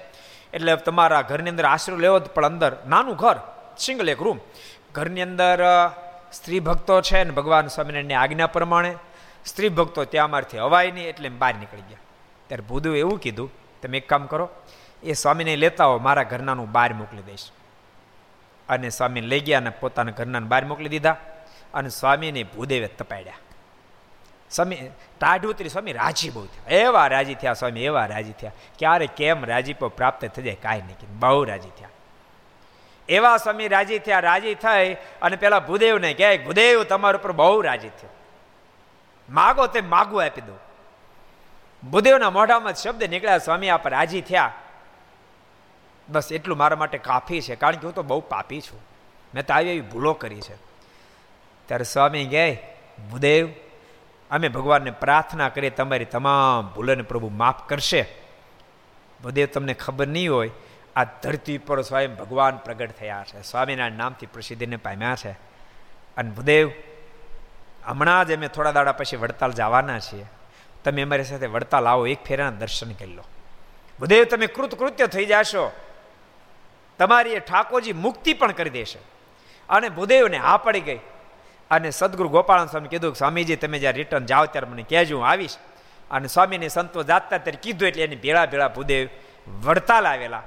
[0.54, 2.76] એટલે તમારા ઘરની અંદર આશરો લેવો પણ અંદર.
[2.88, 3.36] નાનું ઘર,
[3.78, 4.40] સિંગલ એક રૂમ.
[4.92, 5.62] ઘરની અંદર
[6.32, 8.94] સ્ત્રી ભક્તો છે ને ભગવાન સ્વામિનારાયણની આજ્ઞા પ્રમાણે
[9.46, 11.98] સ્ત્રી ભક્તો ત્યાં અમારથી હવાય નહીં એટલે બહાર નીકળી ગયા.
[12.46, 13.50] ત્યારે ભૂદુ એવું કીધું,
[13.82, 14.48] તમે એક કામ કરો,
[15.02, 17.50] એ સ્વામીને લેતા હો મારા ઘરનાનું બહાર મોકલી દઈશ.
[18.68, 21.16] અને સ્વામીને લઈ ગયા અને પોતાના ઘરનાને બહાર મોકલી દીધા
[21.74, 23.32] અને સ્વામીને ભૂદેવે તપાડ્યા.
[24.50, 24.76] સ્વામી
[25.20, 26.76] ટાઢ સ્વામી રાજી બહુ થયા.
[26.76, 28.52] એવા રાજી થયા સ્વામી, એવા રાજી થયા.
[28.78, 31.88] ક્યારે, કેમ રાજીપો પ્રાપ્ત થઈ જાય કાંઈ નહીં બહુ રાજી થયા.
[33.10, 37.88] એવા સ્વામી રાજી થયા, રાજી થઈ અને પેલા ભૂદેવને કહે, ભૂદેવ, તમારા ઉપર બહુ રાજી
[37.88, 38.10] થયો.
[39.30, 40.58] માગો તે માગું આપી દો
[41.90, 44.52] ભૂદેવના મોઢામાં શબ્દ નીકળ્યા, સ્વામી, આપ રાજી થયા.
[46.08, 48.80] બસ એટલું મારા માટે કાફી છે, કારણ કે હું તો બહુ પાપી છું.
[49.34, 50.56] મેં તો આવી એવી ભૂલો કરી છે.
[51.66, 52.58] ત્યારે સ્વામી કહે,
[53.10, 53.48] ભૂદેવ,
[54.30, 58.06] અમે ભગવાનને પ્રાર્થના કરીએ, તમારી તમામ ભૂલોને પ્રભુ માફ કરશે.
[59.22, 60.50] ભૂદેવ, તમને ખબર નહીં હોય
[60.96, 63.42] આ ધરતી પર સ્વયં ભગવાન પ્રગટ થયા છે.
[63.42, 65.30] સ્વામિનારાયણ નામથી પ્રસિદ્ધિને પામ્યા છે.
[66.16, 66.70] અને ભૂદેવ,
[67.86, 70.26] હમણાં જ અમે થોડા દાડા પછી વડતાલ જવાના છીએ.
[70.84, 73.24] તમે અમારી સાથે વડતાલ આવો, એક ફેરાના દર્શન કરી લો.
[74.00, 75.72] ભૂદેવ, તમે કૃતકૃત્ય થઈ જશો.
[76.98, 78.98] તમારી એ ઠાકોરજી મુક્તિ પણ કરી દેશે.
[79.68, 81.00] અને ભૂદેવને હા પડી ગઈ.
[81.70, 85.56] અને સદગુરુ ગોપાલ સ્વામી કીધું સ્વામીજી, તમે જ્યારે રિટર્ન જાઓ ત્યારે મને કહેજો, હું આવીશ.
[86.10, 89.08] અને સ્વામીને સંતો જાતતા ત્યારે કીધું, એટલે એની ભેળા ભેળા ભૂદેવ
[89.64, 90.42] વડતાલ આવેલા.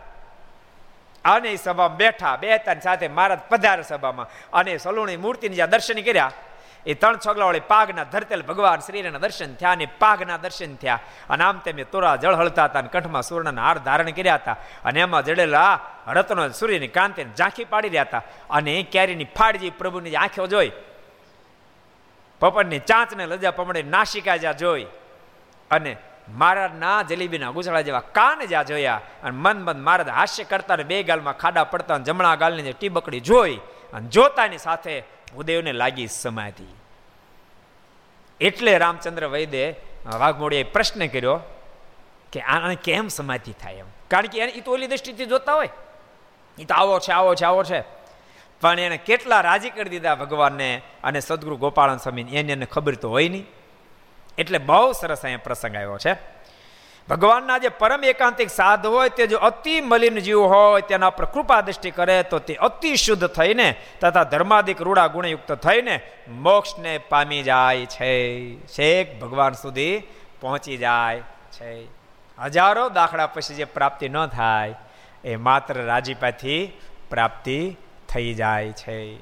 [1.25, 4.27] એ સભામાં બેઠા બેતા સાથે મહારાજ પધાર સભામાં.
[4.53, 6.31] અને સલુણી મૂર્તિની જ્યાં દર્શન કર્યા,
[6.86, 10.99] એ ત્રણ છગલાવાળી પાગના ધરતેલ ભગવાન શ્રીના દર્શન થયા અને પાગના દર્શન થયા.
[11.29, 14.57] અને આમ તેમે તોરા જળ હળતા હતા અને કંઠમાં સુવર્ણના હાર ધારણ કર્યા હતા.
[14.86, 18.23] અને એમાં જડેલા રત્નો સૂર્યની કાંતિને ઝાંખી પાડી રહ્યા હતા.
[18.49, 20.71] અને એ કેરીની ફાડજી પ્રભુની આંખો જોઈ,
[22.41, 24.88] પપનની ચાંચને લજા પમડે નાસિકા જ્યાં જોઈ
[25.71, 25.91] અને
[26.29, 31.03] મહારાજના જલેબીના ગુસળા જેવા કાન જ્યાં જોયા અને મન મન મહારાજ હાસ્ય કરતા ને બે
[31.03, 33.55] ગાલમાં ખાડા પડતા જમણા ગાલની જે ટીબકડી જોઈ
[33.93, 35.03] અને જોતાની સાથે
[35.36, 36.75] ભૂદેવને લાગી સમાધિ.
[38.41, 39.75] એટલે રામચંદ્ર વૈદે
[40.19, 41.39] વાઘમોડીએ પ્રશ્ન કર્યો
[42.31, 43.86] કે આને કેમ સમાધિ થાય એમ?
[44.07, 45.69] કારણ કે એ તો ઓલી દ્રષ્ટિથી જોતા હોય.
[46.59, 47.81] એ તો આવો છે આવો છે આવો છે.
[48.62, 52.31] પણ એને કેટલા રાજી કરી દીધા ભગવાનને અને સદગુરુ ગોપાળન સ્વામીને?
[52.31, 53.45] એને એને ખબર તો હોય નહીં.
[54.38, 56.34] એટલે બહુ સરસ અહીંયા પ્રસંગ આવ્યો છે.
[57.10, 61.62] ભગવાનના જે પરમ એકાંતિક સાધ હોય, તે જો અતિ મલિન જીવ હોય, તેના પર કૃપા
[61.62, 67.86] દ્રષ્ટિ કરે, તો તે અતિ શુદ્ધ થઈને તથા ધર્માદિક રૂડા ગુણયુક્ત થઈને મોક્ષને પામી જાય
[67.86, 68.12] છે.
[68.67, 70.00] શેખ ભગવાન સુધી
[70.41, 71.19] પહોંચી જાય
[71.52, 71.86] છે.
[72.39, 74.76] હજારો દાખલા પછી જે પ્રાપ્તિ ન થાય,
[75.24, 77.78] એ માત્ર રાજીપાથી પ્રાપ્તિ
[78.10, 79.17] થઈ જાય છે.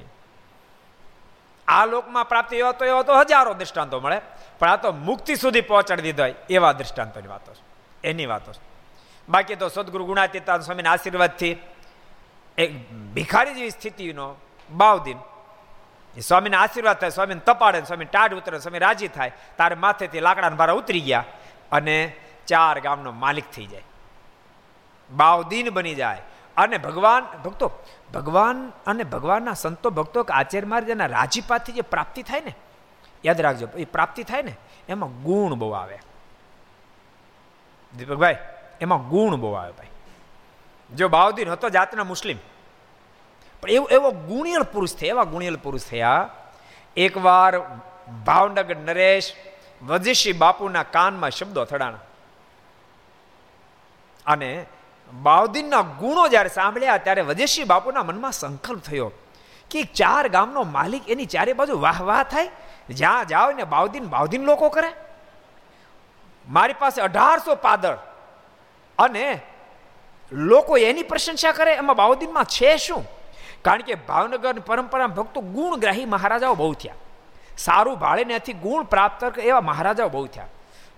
[1.68, 4.20] આ લોકમાં પ્રાપ્તિ એવા તો એવા તો હજારો દૃષ્ટાંતો મળે.
[4.62, 7.62] પણ આ તો મુક્તિ સુધી પહોંચાડી દીધો હોય એવા દૃષ્ટાંતોની વાતો છે.
[8.04, 8.60] એની વાતો છે.
[9.28, 11.56] બાકી તો સદગુરુ ગુણાતીતાન સ્વામીના આશીર્વાદથી
[12.58, 14.34] એક ભિખારી જેવી સ્થિતિનો
[14.70, 15.18] બાવદીન.
[16.16, 20.56] એ સ્વામીને આશીર્વાદ થાય, સ્વામીને તપાડે સ્વામી ટાઢ ઉતરે, સ્વામી રાજી થાય, તારે માથેથી લાકડાના
[20.56, 21.24] ભારા ઉતરી ગયા
[21.72, 23.82] અને ચાર ગામનો માલિક થઈ જાય.
[25.10, 26.22] બાવદીન બની જાય.
[26.56, 27.70] અને ભગવાન, ભક્તો,
[28.14, 32.54] ભગવાન અને ભગવાનના સંતો, ભક્તો કે આચાર્ય મહારાજના રાજીપાથી જે પ્રાપ્તિ થાય ને
[33.24, 34.54] યાદ રાખજો, એ પ્રાપ્તિ થાય ને,
[34.88, 35.98] એમાં ગુણ બહુ આવે.
[37.92, 38.38] દીપકભાઈ,
[38.80, 39.92] એમાં ગુણ બહુ આવે ભાઈ.
[40.92, 42.38] જો બાઉદ્દીન હતો જાતના મુસ્લિમ,
[43.62, 46.30] પણ એવો એવો ગુણિયલ પુરુષ થયા, એવા ગુણિયલ પુરુષ થયા,
[46.96, 47.52] એકવાર
[48.26, 49.28] ભાવનગર નરેશ
[49.82, 52.04] વજીશી બાપુના કાનમાં શબ્દો થડાણા
[54.26, 54.50] અને
[55.12, 59.10] બાઉદ્દીનના ગુણો જ્યારે સાંભળ્યા, ત્યારે વજેશી બાપુના મનમાં સંકલ્પ થયો
[59.70, 62.50] કે ચાર ગામનો માલિક એની ચારે બાજુ વાહ વાહ થાય
[62.90, 64.92] જ્યાં જાઓ ને બાવદીન બાવદીન લોકો કરે.
[66.48, 67.94] મારી પાસે અઢારસો પાદળ.
[68.98, 69.40] અને
[70.32, 73.06] લોકો એની પ્રશંસા કરે, એમાં બાવદીનમાં છે શું?
[73.62, 76.94] કારણ કે ભાવનગર પરંપરા ભક્તો ગુણગ્રાહી મહારાજાઓ બહુ થયા.
[77.58, 80.46] સારું ભાળે નથી ગુણ પ્રાપ્ત એવા મહારાજાઓ બહુ થયા.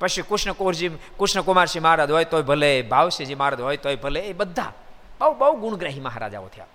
[0.01, 4.73] પછી કૃષ્ણકુરજી કૃષ્ણકુમારસિંહ મહારાજ હોય તોય ભલે ભાવસિંહજી મહારાજ હોય તોય ભલે, એ બધા
[5.21, 6.67] બહુ બહુ ગુણગ્રાહી મહારાજાઓ થયા.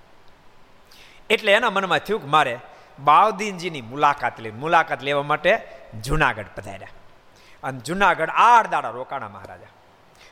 [1.30, 2.60] એટલે એના મનમાં થયું કે મારે
[3.04, 5.62] બાવદીનજીની મુલાકાત લે, મુલાકાત લેવા માટે
[6.04, 6.88] જુનાગઢ પધાર્યા.
[7.64, 9.68] અને જુનાગઢ આઠ દાડા રોકાણા મહારાજા.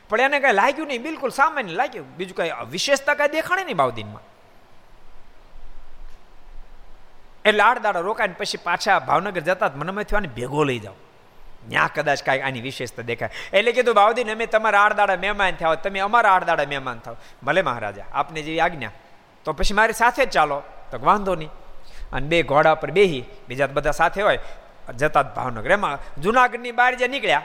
[0.08, 2.16] પણ એને કઈ લાગ્યું નહીં, બિલકુલ સામાન્ય લાગ્યું.
[2.16, 4.22] બીજું કઈ વિશેષતા કઈ દેખાણે નહીં બાવદીનમાં.
[7.44, 10.94] એટલે આઠ દાડા રોકાઈને પછી પાછા ભાવનગર જતા મને થયું ભેગો લઈ જાઓ.
[11.68, 13.30] ત્યાં કદાચ કાંઈક આની વિશેષતા દેખાય.
[13.52, 17.16] એટલે કીધું, બાવદીન, અમે તમારા આઠ દાડા મહેમાન થયા તમે અમારા આઠ દાડા મહેમાન થાવ.
[17.42, 18.90] ભલે મહારાજા, આપને જેવી આજ્ઞા.
[19.44, 20.62] તો પછી મારી સાથે જ ચાલો.
[20.90, 21.50] તો વાંધો નહીં.
[22.12, 24.38] અને બે ઘોડા પર બેહી, બીજા બધા સાથે હોય,
[24.96, 25.70] જતા ભાવનગર.
[25.70, 27.42] એમાં જુનાગઢની બહાર જે નીકળ્યા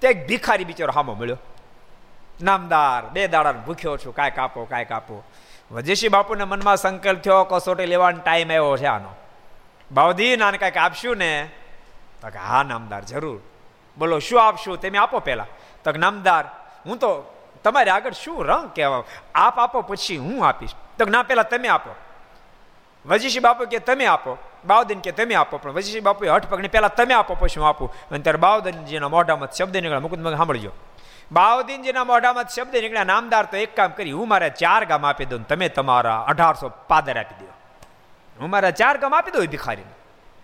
[0.00, 1.38] તે એક ભિખારી બિચારો હામો મળ્યો.
[2.42, 5.24] નામદાર, બે દાડા ભૂખ્યો છું કાંઈક આપો કાંઈક આપો
[5.72, 9.08] વજેશી બાપુને મનમાં સંકલ્પ થયો કસોટી લેવાનો ટાઈમ આવ્યો છે આનો.
[9.92, 11.50] બાવધી, નાને કાંઈક આપશું ને?
[12.22, 13.40] તો કે, હા, નામદાર, જરૂર.
[13.98, 14.80] બોલો, શું આપશું?
[14.80, 15.46] તમે આપો પહેલાં.
[15.84, 16.44] તો નામદાર,
[16.86, 19.04] હું તો તમારે આગળ શું રંગ કહેવા?
[19.34, 20.74] આપ આપો, પછી હું આપીશ.
[20.98, 21.94] તો ના, પહેલાં તમે આપો.
[23.06, 26.94] વજીશી બાપુ કે તમે આપો, બાવદન કે તમે આપો, પણ વજીશી બાપુએ હઠ પકડી પહેલાં
[26.94, 27.94] તમે આપો, પછી હું આપું.
[28.10, 30.00] અને ત્યારે બાવદનજીના મોઢામાં શબ્દ નીકળ્યા.
[30.00, 30.70] મુકુંદ સાંભળજો.
[31.32, 33.04] બાવદીનજીના મોઢામાં શબ્દ નીકળ્યા.
[33.04, 37.18] નામદાર તો એક કામ કરી, હું મારે ચાર ગામ આપી દઉં તમે તમારા અઢારસો પાદર
[37.18, 37.52] આપી દો.
[38.40, 39.90] હું મારા ચાર ગામ આપી દઉં ભિખારીને.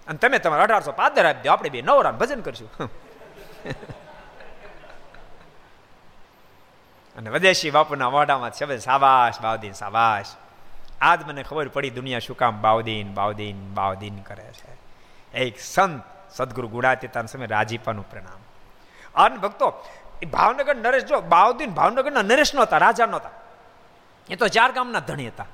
[0.09, 1.53] અને તમે તમારા અઢારસો પાદર આપી દો.
[1.53, 2.71] આપણે બે નવરા ભજન કરશું.
[7.16, 10.27] અને વદેશી બાપુના મોઢામાં શબ્દ સાવાશ બાવદીન, સાબાશ.
[11.01, 14.79] આજ મને ખબર પડી દુનિયા શું કામ બાવદીન બાવદીન બાવદીન કરે છે.
[15.39, 18.39] એક સંત સદગુરુ ગુણાતીતાના સમય રાજીપાનું પ્રણામ.
[19.25, 19.85] અન ભક્તો,
[20.23, 23.31] એ ભાવનગર નરેશ જો, બાવદીન ભાવનગરના નરેશ નહોતા, રાજા નહોતા.
[24.31, 25.47] એ તો ચાર ગામના ધણી હતા.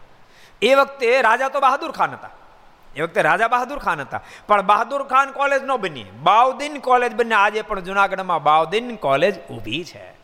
[0.62, 2.30] એ વખતે રાજા તો બહાદુર ખાન હતા.
[2.96, 4.20] એ વખતે રાજા બહાદુર ખાન હતા.
[4.46, 6.04] પણ બહાદુર ખાન કોલેજ ન બની.
[6.04, 10.14] બાઉદીન કોલેજ બની આજે પણ જુનાગઢમાં બાઉદીન કોલેજ ઊભી છે.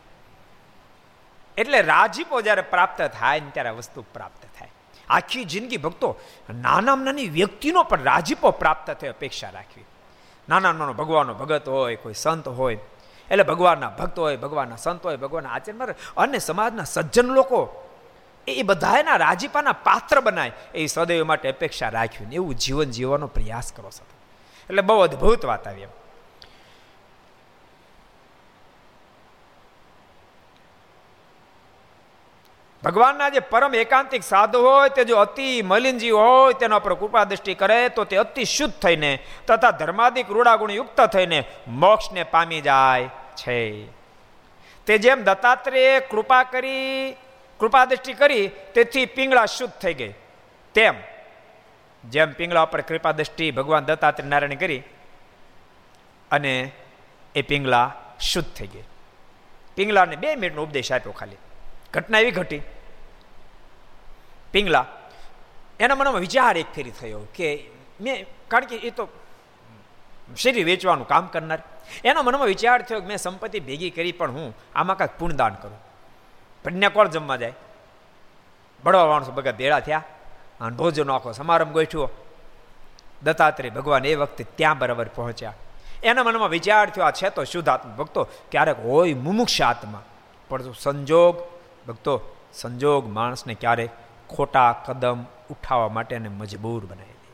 [1.57, 4.69] એટલે રાજીપો જ્યારે પ્રાપ્ત થાય ને ત્યારે વસ્તુ પ્રાપ્ત થાય.
[5.11, 6.15] આખી જિંદગી ભક્તો
[6.55, 9.85] નાનામાં નાની વ્યક્તિનો પણ રાજીપો પ્રાપ્ત થાય, અપેક્ષા રાખવી.
[10.49, 12.77] નાના નાનો ભગવાનનો ભગત હોય, કોઈ સંત હોય,
[13.31, 17.61] એટલે ભગવાનના ભક્ત હોય, ભગવાનના સંત હોય, ભગવાનના આચરણ અને સમાજના સજ્જન લોકો,
[18.47, 23.73] એ બધાના રાજીપાના પાત્ર બનાય, એ સદૈવ માટે અપેક્ષા રાખ્યું ને એવું જીવન જીવવાનો પ્રયાસ
[23.73, 24.11] કરો સતત.
[24.69, 25.93] એટલે બહુ અદ્ભુત વાત આવી એમ.
[32.83, 37.53] ભગવાનના જે પરમ એકાંતિક સાધુ હોય, તે જો અતિ મલિનજી હોય, તેના પર કૃપા દ્રષ્ટિ
[37.53, 43.85] કરે, તો તે અતિ શુદ્ધ થઈને, તથા ધર્માદિક રૂડાગુણ યુક્ત થઈને મોક્ષને પામી જાય છે.
[44.85, 47.15] તે જેમ દત્તાત્રેય કૃપા કરી,
[47.59, 50.13] કૃપા દ્રષ્ટિ કરી, તેથી પિંગળા શુદ્ધ થઈ ગઈ.
[50.73, 50.93] તેમ,
[52.09, 54.83] જેમ પિંગળા ઉપર કૃપા દ્રષ્ટિ ભગવાન દત્તાત્રેય નારાયણ કરી,
[56.31, 56.71] અને
[57.35, 58.83] એ પિંગલા શુદ્ધ થઈ ગઈ.
[59.75, 61.35] પિંગલાને બે મિનિટનો ઉપદેશ આપ્યો ખાલી.
[61.93, 62.61] ઘટના એવી ઘટી.
[64.51, 64.85] પિંગલા.
[65.79, 67.69] એના મનમાં વિચાર એક ફેરી થયો કે
[68.01, 69.07] મેં, કારણ કે એ તો
[70.37, 71.63] શરીર વેચવાનું કામ કરનાર.
[72.03, 75.79] એના મનમાં વિચાર થયો કે મેં સંપત્તિ ભેગી કરી પણ હું આમાં કાંઈક પુણ્યદાન કરું.
[76.63, 77.53] પણ કોણ જમવા જાય?
[78.83, 80.03] બળવા માણસો બધા ભેળા થયા.
[80.61, 82.09] અને ભોજનો આખો સમારંભ ગોઠવો
[83.23, 85.53] દત્તાત્રેય ભગવાન એ વખતે ત્યાં બરાબર પહોંચ્યા.
[86.03, 90.01] એના મનમાં વિચાર થયો, આ છે તો શુદ્ધ આત્મા ભક્તો, ક્યારેક હોય મુમુક્ષ આત્મા.
[90.49, 92.21] પણ સંજોગ ભક્તો,
[92.53, 93.89] સંજોગ માણસને ક્યારે
[94.29, 97.31] ખોટા કદમ ઉઠાવવા માટે મજબૂર બનાવી દે.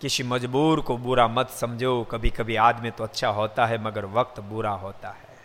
[0.00, 4.40] કિસી મજબૂર કો બુરા મત સમજો, કભી કભી આદમી તો અચ્છા હોતા હૈ, મગર વક્ત
[4.40, 5.36] બુરા હોતા હૈ.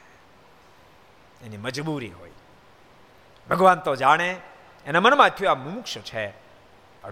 [1.45, 2.31] એની મજબૂરી હોય.
[3.49, 4.37] ભગવાન તો જાણે,
[4.85, 6.33] એના મનમાં થયું આ મુમુક્ષ છે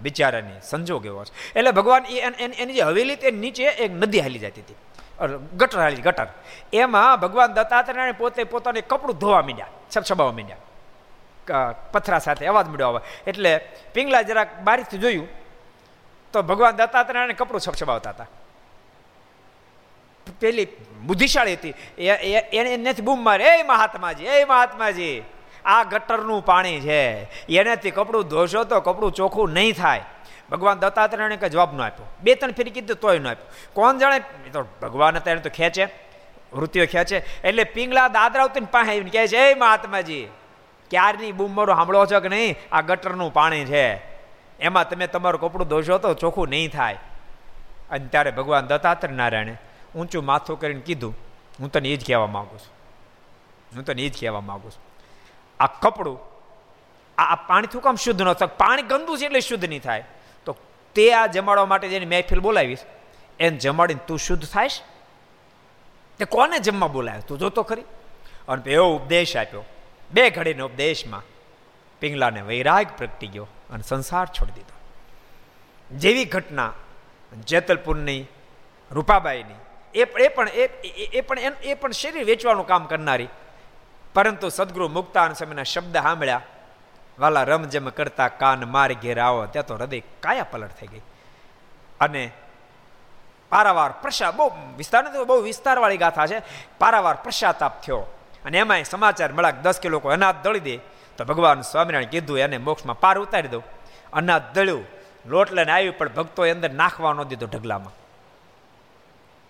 [0.02, 1.58] બિચારાની સંજોગ એવો છે.
[1.58, 4.74] એટલે ભગવાન એની જે હવેલી તે નીચે એક નદી હાલી જતી હતી.
[5.56, 6.26] ગટર હાલી, ગટર.
[6.72, 11.72] એમાં ભગવાન દત્તાત્રેય પોતે પોતાને કપડું ધોવા માંડ્યા છબછબાવા માંડ્યા.
[11.92, 13.00] પથરા સાથે, અવાજ મળ્યો આવે.
[13.26, 13.58] એટલે
[13.94, 15.28] પિંગલા જરાક બારીથી જોયું,
[16.32, 18.26] તો ભગવાન દત્તાત્રેયને કપડું છબછબાવતા હતા.
[20.40, 20.66] પેલી
[21.02, 21.74] બુદ્ધિશાળી હતી.
[21.98, 25.22] એને એનેથી બૂમ મારે, એ મહાત્માજી એ મહાત્માજી,
[25.64, 27.02] આ ગટરનું પાણી છે.
[27.48, 30.04] એનાથી કપડું ધોશો તો કપડું ચોખ્ખું નહીં થાય.
[30.50, 32.06] ભગવાન દત્તાત્રેયને કંઈ જવાબ ન આપ્યો.
[32.22, 33.46] બે ત્રણ ફેરી કીધું તોય ન આપ્યો.
[33.72, 34.18] કોણ જાણે?
[34.52, 35.84] તો ભગવાન અત્યારે તો ખેંચે,
[36.52, 37.16] વૃત્તિઓ ખેંચે.
[37.44, 40.28] એટલે પિંગલા દાદરા ઉતરીને પાસે આવીને કહે છે, એ મહાત્માજી,
[40.90, 42.56] ક્યારની બૂમરો મારો સાંભળો છો કે નહીં?
[42.72, 44.16] આ ગટરનું પાણી છે.
[44.60, 46.98] એમાં તમે તમારું કપડું ધોશો તો ચોખ્ખું નહીં થાય.
[47.90, 49.56] અને ત્યારે ભગવાન દત્તાત્રેય નારાયણે
[49.96, 51.16] ઊંચું માથું કરીને કીધું,
[51.60, 52.74] હું તને એ જ કહેવા માગું છું.
[53.76, 54.82] હું તને એ જ કહેવા માગું છું.
[55.60, 56.18] આ કપડું,
[57.18, 58.48] આ પાણી શું કામ શુદ્ધ ન થાય.
[58.48, 60.04] પાણી ગંદુ છે એટલે શુદ્ધ નહીં થાય.
[60.96, 62.78] તો આ જમાડવા માટે જેની મહેફિલ બોલાવીશ,
[63.40, 64.80] એને જમાડીને તું શુદ્ધ થાયશ?
[66.18, 67.84] તે કોને જમવા બોલાવે તું જોતો ખરી.
[68.48, 69.64] અને એવો ઉપદેશ આપ્યો.
[70.10, 71.22] બે ઘડીનો ઉપદેશમાં
[72.00, 74.76] પિંગલાને વૈરાગ પ્રગટી ગયો અને સંસાર છોડી દીધો.
[75.96, 76.72] જેવી ઘટના
[77.46, 78.20] જેતલપુરની,
[78.90, 79.58] રૂપાબાઈની,
[79.94, 83.28] એ પણ એ પણ એ પણ શરીર વેચવાનું કામ કરનારી,
[84.14, 86.42] પરંતુ સદગુરુ મુક્તાન સમયના શબ્દ સાંભળ્યા
[87.18, 91.00] વાલા રમજમ કરતા કાન માર ઘેર આવો, ત્યાં તો હૃદય કાયા પલટ થઈ ગઈ.
[92.00, 92.30] અને
[93.48, 96.42] પારાવાર પ્રસાદ બહુ વિસ્તાર બહુ વિસ્તારવાળી ગાથા છે.
[96.78, 97.98] પારાવાર પ્રસાતાપ થયો.
[98.44, 100.76] અને એમાંય સમાચાર મળ્યા દસ કિલો કોઈ અનાજ દળી દે,
[101.16, 103.62] તો ભગવાન સ્વામિનારાયણ કીધું, એને મોક્ષમાં પાર ઉતારી દો.
[104.12, 104.84] અનાજ દળ્યું.
[105.26, 107.92] લોટ લઈને આવ્યું, પણ ભક્તો અંદર નાખવા ન દીધો ઢગલામાં.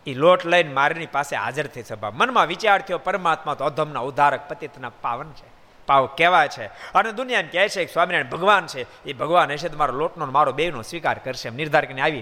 [0.06, 2.10] એ લોટ લઈને મારીની પાસે હાજર થઈ સભા.
[2.14, 5.55] મનમાં વિચાર થયો, પરમાત્મા તો અધમના ઉદ્ધારક પતિતના પાવન છે.
[5.86, 6.66] પાવ કેવા છે?
[6.66, 9.04] અને દુનિયાને કહે છે કે સ્વામિનારાયણ ભગવાન છે.
[9.04, 12.20] એ ભગવાન હશે તો મારો લોટનો મારો બેનો સ્વીકાર કરશે એમ નિર્ધાર કરીને આવી.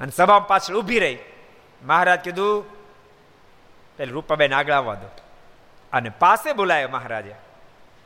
[0.00, 1.18] અને સભામાં પાછળ ઊભી રહી.
[1.86, 2.64] મહારાજ કીધું,
[3.96, 5.10] પેલી રૂપાબેન આગળ આવવા દો.
[5.92, 7.34] અને પાસે બોલાયો મહારાજે.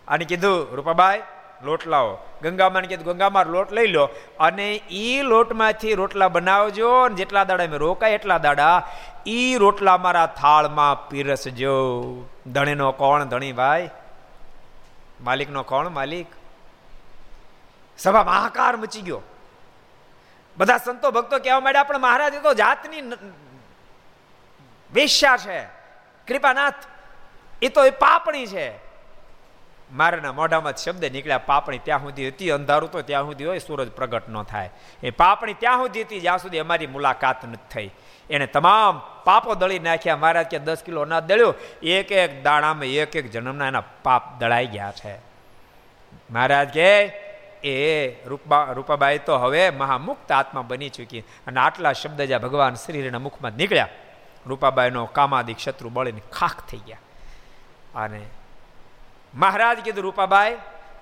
[0.08, 1.22] અને કીધું, રૂપાબાઈ,
[1.64, 2.18] લોટ લાવો.
[2.42, 4.08] ગંગામાને કીધું ગંગામાં લોટ લઈ લો.
[4.40, 8.88] અને એ લોટમાંથી રોટલા બનાવજો અને જેટલા દાડા મેં રોકાય એટલા દાડા
[9.26, 12.04] એ રોટલા મારા થાળમાં પીરસજો.
[12.46, 13.24] ધણીનો કોણ?
[13.24, 13.90] ધણી ભાઈ?
[15.20, 15.88] માલિકનો કોણ?
[15.88, 16.26] માલિક.
[17.98, 19.22] સભા મહાકાર મચી ગયો.
[20.56, 23.00] બધા સંતો ભક્તો કહેવા માંડ્યા, પણ મહારાજ તો જાતની
[24.92, 25.62] વેશ્યા છે.
[26.28, 26.74] કૃપાનાથ,
[27.62, 28.88] એ તો એ પાપણી છે.
[29.92, 34.28] મારાના મોઢામાં શબ્દ નીકળ્યા, પાપણી ત્યાં સુધી હતી, અંધારું તો ત્યાં સુધી હોય, સૂરજ પ્રગટ
[34.28, 34.70] ન થાય.
[35.02, 37.90] એ પાપણી ત્યાં સુધી હતી, જ્યાં સુધી અમારી મુલાકાત નથી થઈ.
[38.30, 40.16] એને તમામ પાપો દળી નાખ્યા.
[40.16, 41.54] મહારાજ કે દસ કિલો અનાજ દળ્યો.
[41.82, 45.18] એક એક દાણામાં એક એક જન્મના એના પાપ દળાઈ ગયા છે.
[46.30, 46.88] મહારાજ કે,
[47.64, 51.20] એ રૂપા રૂપાબાઈ તો હવે મહામુક્ત આત્મા બની ચૂકી.
[51.20, 53.88] અને આટલા શબ્દ જ્યાં ભગવાન શ્રીના મુખમાં નીકળ્યા,
[54.46, 56.98] રૂપાબાઈનો કામાદિક શત્રુ બળીને ખાખ થઈ ગયા.
[57.94, 58.22] અને
[59.34, 60.56] મહારાજ કીધું, રૂપાબાઈ,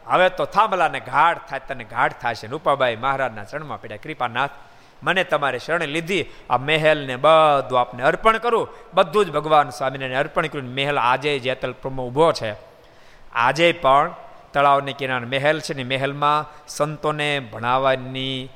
[0.07, 2.47] હવે તો થાંભલાને ગાઢ થાય, તને ગાઢ થશે.
[2.47, 4.51] રૂપાબાઈ મહારાજના ચરણમાં પડ્યા, કૃપાનાથ
[5.03, 8.69] મને તમારે શરણ લીધી, આ મહેલને બધું આપને અર્પણ કરું.
[8.95, 10.75] બધું જ ભગવાન સ્વામીને અર્પણ કર્યું.
[10.75, 12.55] મહેલ આજે જેતલ પ્રમો ઊભો છે.
[13.33, 14.15] આજે પણ
[14.53, 18.49] તળાવની કિનારે મહેલ છે ને મહેલમાં સંતોને ભણાવવાની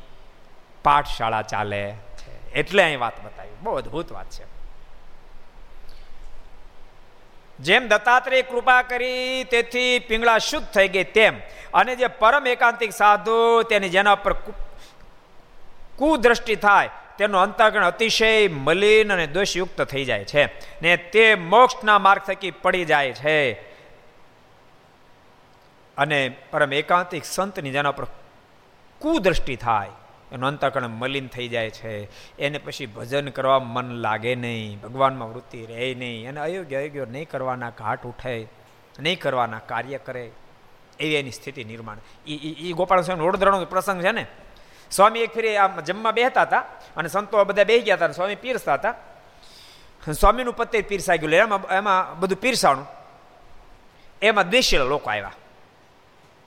[0.85, 2.53] પાઠશાળા ચાલે છે.
[2.53, 3.50] એટલે અહીં વાત બતાવી.
[3.62, 4.44] બહુ અદભુત વાત છે.
[7.59, 11.38] જેમ દત્તાત્રેય કૃપા કરી, તેથી પિંગળા શુદ્ધ થઈ ગઈ તેમ.
[11.74, 14.33] અને જે પરમ એકાંતિક સાધુ તેની જેના પર
[16.01, 20.45] કુદ્રષ્ટિ થાય, તેનો અંતઃકરણ અતિશય મલિન અને દોષયુક્ત થઈ જાય છે
[20.83, 23.39] ને તે મોક્ષના માર્ગ થકી પડી જાય છે.
[25.97, 26.19] અને
[26.51, 28.07] પરમ એકાંતિક સંતની જેના પર
[29.01, 29.92] કુદ્રષ્ટિ થાય,
[30.33, 31.94] એનું અંતકરણ મલિન થઈ જાય છે.
[32.38, 37.29] એને પછી ભજન કરવા મન લાગે નહીં, ભગવાનમાં વૃત્તિ રહે નહીં અને અયોગ્ય અયોગ્ય નહીં
[37.29, 38.35] કરવાના ઘાટ ઉઠે,
[39.01, 40.25] નહીં કરવાના કાર્ય કરે,
[41.01, 41.98] એવી એની સ્થિતિ નિર્માણ.
[42.27, 44.25] એ ગોપાલ સ્વામી વડોદરાનો પ્રસંગ છે ને?
[44.91, 46.59] સ્વામી એક ફેરી આમ જમવા બેહતા હતા
[46.97, 48.95] અને સંતો બધા બેહી ગયા હતા સ્વામી પીરસતા હતા.
[50.21, 51.33] સ્વામીનું પત્તે પીરસાઈ ગયું.
[51.33, 52.87] એમાં એમાં બધું પીરસાણું.
[54.23, 55.33] એમાં દ્વેષીલા લોકો આવ્યા.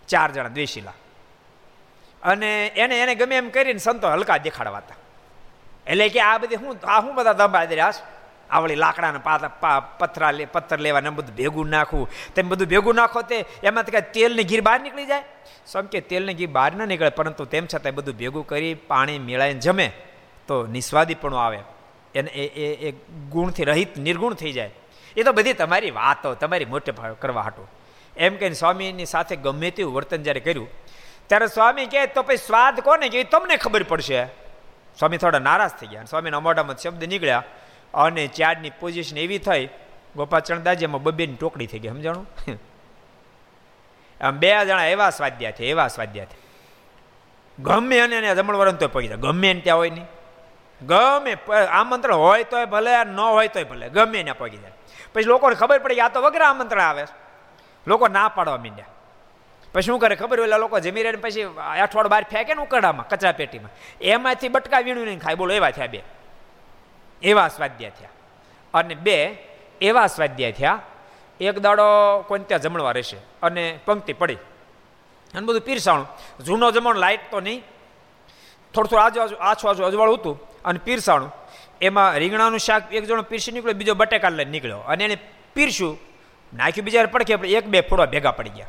[0.07, 0.93] ચાર જણા દ્વેષીલા.
[2.23, 4.95] અને એને એને ગમે એમ કરીને સંતો હલકા દેખાડવા હતા.
[5.87, 7.75] એટલે કે આ બધી હું આ હું બધા દંભા દે
[8.49, 9.19] આવળી લાકડાના
[9.61, 12.07] પા પથરા પથ્થર લેવાને બધું ભેગું નાખવું.
[12.35, 15.23] તેમ બધું ભેગું નાખો તે એમાં કાંઈ તેલની ગીર બહાર નીકળી જાય?
[15.65, 19.59] સમ કે તેલની ગીર બહાર ન નીકળે, પરંતુ તેમ છતાં બધું ભેગું કરી પાણી મેળાઈને
[19.59, 19.87] જમે,
[20.47, 21.59] તો નિસ્વાદીપણું આવે.
[22.15, 22.91] એને એ એ
[23.31, 24.71] ગુણથી રહિત, નિર્ગુણ થઈ જાય.
[25.17, 26.91] એ તો બધી તમારી વાતો, તમારી મોટે
[27.21, 27.67] કરવા હાટું.
[28.17, 30.69] એમ કહીને સ્વામીની સાથે ગમે તેવું વર્તન જ્યારે કર્યું,
[31.29, 34.25] ત્યારે સ્વામી કહે, તો પછી સ્વાદ કોને કે તમને ખબર પડશે.
[34.99, 37.43] સ્વામી થોડા નારાજ થઈ ગયા સ્વામીના મોઢામાં શબ્દ નીકળ્યા.
[37.93, 39.69] અને ચારની પોઝિશન એવી થઈ
[40.15, 42.27] ગોપાચરણદાસજી એમાં બબેની ટોકડી થઈ ગઈ, સમજાણું?
[44.21, 46.37] આમ બે જણા એવા સ્વાધ્યા છે, એવા સ્વાધ્યા છે.
[47.59, 50.07] ગમે અને જમણવરણ તો પગી જાય, ગમે એને ત્યાં હોય નહીં.
[50.81, 51.33] ગમે
[51.65, 54.75] આમંત્રણ હોય તોય ભલે ન હોય તોય ભલે, ગમે એને પગી જાય.
[55.13, 57.05] પછી લોકોને ખબર પડી આ તો વગર આમંત્રણ આવે
[57.87, 58.91] લોકો ના પાડવા માંડ્યા.
[59.73, 61.45] પછી શું કરે ખબર ઓલા લોકો જમી રહ્યા પછી
[61.83, 63.71] અઠવાડ બહાર ફેંકે ને ઉકરડામાં, કચરા પેટીમાં.
[64.01, 66.01] એમાંથી બટકા વીણું નહીં ખાય, બોલો, એવા થયા બે.
[67.23, 68.09] એવા સ્વાધ્યાય થયા.
[68.73, 69.37] અને બે
[69.81, 70.79] એવા સ્વાધ્યાય થયા.
[71.39, 71.83] એક દાડો
[72.27, 74.35] કોઈ ત્યાં જમણવા રહેશે અને પંક્તિ પડી.
[75.33, 76.07] અને બધું પીરસાણું.
[76.43, 77.63] જૂનો જમણ લાઇટ તો નહીં.
[78.73, 81.31] થોડું થોડું આજુ આછું આજુ અજવાળું હતું અને પીરસાણું.
[81.81, 84.77] એમાં રીંગણાનું શાક એક જણો પીરસી નીકળ્યો, બીજો બટેકા લઈને નીકળ્યો.
[84.77, 85.17] અને એને
[85.53, 85.97] પીરશું
[86.53, 88.67] નાખ્યું બીજા પડખે એક બે ફોડવા ભેગા પડી ગયા.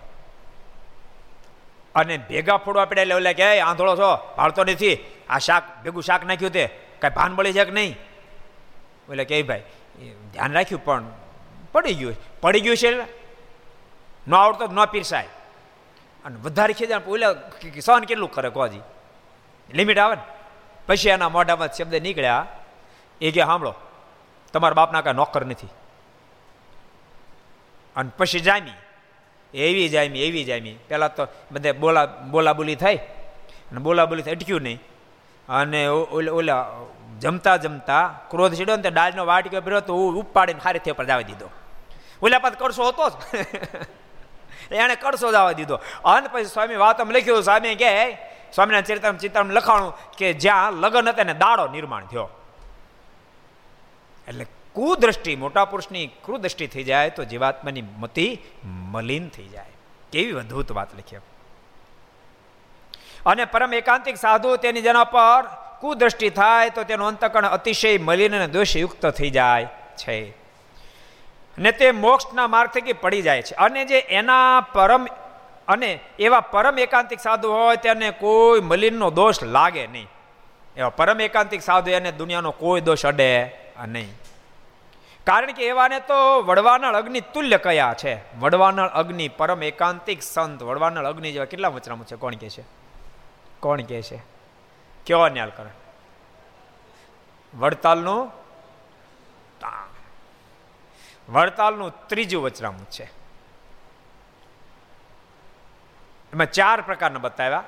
[1.95, 4.99] અને ભેગા ફોડવા પડ્યા એટલે ઓલા કે આંધળો છો, ભાળતો નથી.
[5.29, 6.67] આ શાક, ભેગું શાક નાખ્યું તે.
[6.99, 7.97] કાંઈ ભાન બળી છે કે નહીં?
[9.11, 9.63] એટલે કે ભાઈ
[10.33, 11.05] ધ્યાન રાખ્યું, પણ
[11.73, 12.15] પડી ગયું.
[12.41, 12.91] પડી ગયું છે
[14.29, 15.29] ન આવડતો ન પીરસાય.
[16.25, 17.35] અને વધારે ખીજાણ ઓલા
[17.81, 18.81] સહન કેટલું કરે કોજી?
[19.73, 20.23] લિમિટ આવે ને?
[20.87, 22.47] પછી એના મોઢામાં શબ્દ નીકળ્યા.
[23.21, 23.75] એ કે સાંભળો
[24.53, 25.69] તમારા બાપના કાંઈ નોકર નથી.
[27.97, 28.75] અને પછી જામી.
[29.55, 30.75] એવી જામી એવી જામી.
[30.89, 32.97] પહેલાં તો બધે બોલા બોલાબોલી થાય
[33.71, 34.81] અને બોલાબોલી થાય અટક્યું નહીં.
[35.49, 36.59] અને ઓલા
[37.21, 41.25] જમતા જમતા ક્રોધ ચડ્યો ને ડાળનો વાટક્યો ભર્યો તો હું ઉપાડીને હારી થે પર જાવી
[41.25, 41.51] દીધો.
[42.23, 43.13] ઓલા પાછ કરશો હતો જ.
[44.75, 45.77] એણે કરશો જવા દીધો.
[46.05, 48.15] અને પછી સ્વામી વાતમ લખ્યું, સ્વામી કે,
[48.55, 52.29] સ્વામીના ચિત્રમ ચિત્રમાં લખાણું કે જ્યાં લગ્ન હતા ને દાડો નિર્માણ થયો.
[54.29, 59.67] એટલે કુદ્રષ્ટિ, મોટા પુરુષની કુદ્રષ્ટિ થઈ જાય તો જીવાત્માની મતિ મલિન થઈ જાય.
[60.13, 61.17] કેવી અદ્ભુત વાત લખી
[63.27, 65.45] અને પરમ એકાંતિક સાધુ તેની જેના પર
[65.85, 69.67] કુદ્રષ્ટિ થાય તો તેનો અંતકણ અતિશય મલિન અને દોષયુક્ત થઈ જાય
[69.97, 70.35] છે.
[71.59, 73.55] ને તે મોક્ષના માર્ગ થકી પડી જાય છે.
[73.55, 75.07] અને જે એના પરમ
[75.69, 80.09] અને એવા પરમ એકાંતિક સાધુ હોય તેને કોઈ મલિનનો દોષ લાગે નહીં.
[80.77, 83.51] એવા પરમ એકાંતિક સાધુ એને દુનિયાનો કોઈ દોષ અડે
[83.89, 84.13] નહીં.
[85.27, 88.39] કારણ કે એવાને તો વડવાનળ અગ્નિ તુલ્ય કયા છે.
[88.39, 92.17] વડવાનળ અગ્નિ પરમ એકાંતિક સંત, વડવાનળ અગ્નિ જેવા કેટલા વચરામું છે?
[92.17, 92.65] કોણ કે છે?
[93.61, 94.34] કોણ કે છે?
[95.07, 95.71] કેવા ન્યાલ કરે?
[97.55, 98.45] વડતાલનું
[101.29, 103.05] વડતાલનું ત્રીજું વચરામું છે.
[106.33, 107.65] એમાં ચાર પ્રકારના બતાવ્યા.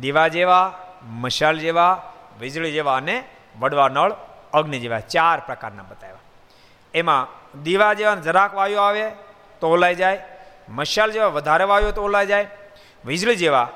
[0.00, 3.24] દીવા જેવા, મશાલ જેવા, વીજળી જેવા અને
[3.58, 4.12] વડવા નળ,
[4.52, 6.18] અગ્નિ જેવા ચાર પ્રકારના બતાવ્યા.
[6.94, 7.22] એમાં
[7.62, 9.10] દીવા જેવા જરાક વાયુ આવે
[9.60, 10.24] તો ઓલાઈ જાય,
[10.68, 12.46] મશાલ જેવા વધારે વાયુ તો ઓલાઈ જાય,
[13.04, 13.68] વીજળી જેવા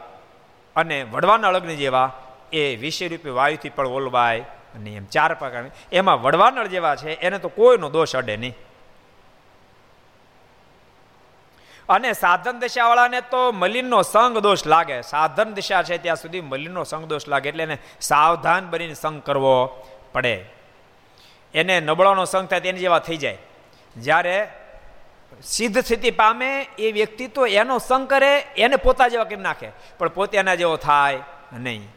[0.76, 2.12] અને વડવાના અગ્નિ જેવા
[2.52, 5.64] એ વિષય રૂપે વાયુથી પણ ઓલવાય અને એમ ચાર પ્રકાર.
[5.92, 8.56] એમાં વડવાનળ જેવા છે, એને તો કોઈનો દોષ અડે નહીં.
[11.88, 15.02] અને સાધન દિશાવાળાને તો મલિનનો સંગ દોષ લાગે.
[15.02, 19.86] સાધન દિશા છે ત્યાં સુધી મલિનનો સંગ દોષ લાગે એટલે એને સાવધાન બનીને સંગ કરવો
[20.12, 20.44] પડે.
[21.54, 23.38] એને નબળાનો સંગ થાય તેની જેવા થઈ જાય.
[23.96, 24.48] જ્યારે
[25.42, 29.70] સિદ્ધ સ્થિતિ પામે એ વ્યક્તિ તો એનો સંગ કરે, એને પોતા જેવા કેમ નાખે?
[29.98, 31.20] પણ પોતે એના જેવો થાય
[31.52, 31.88] નહીં.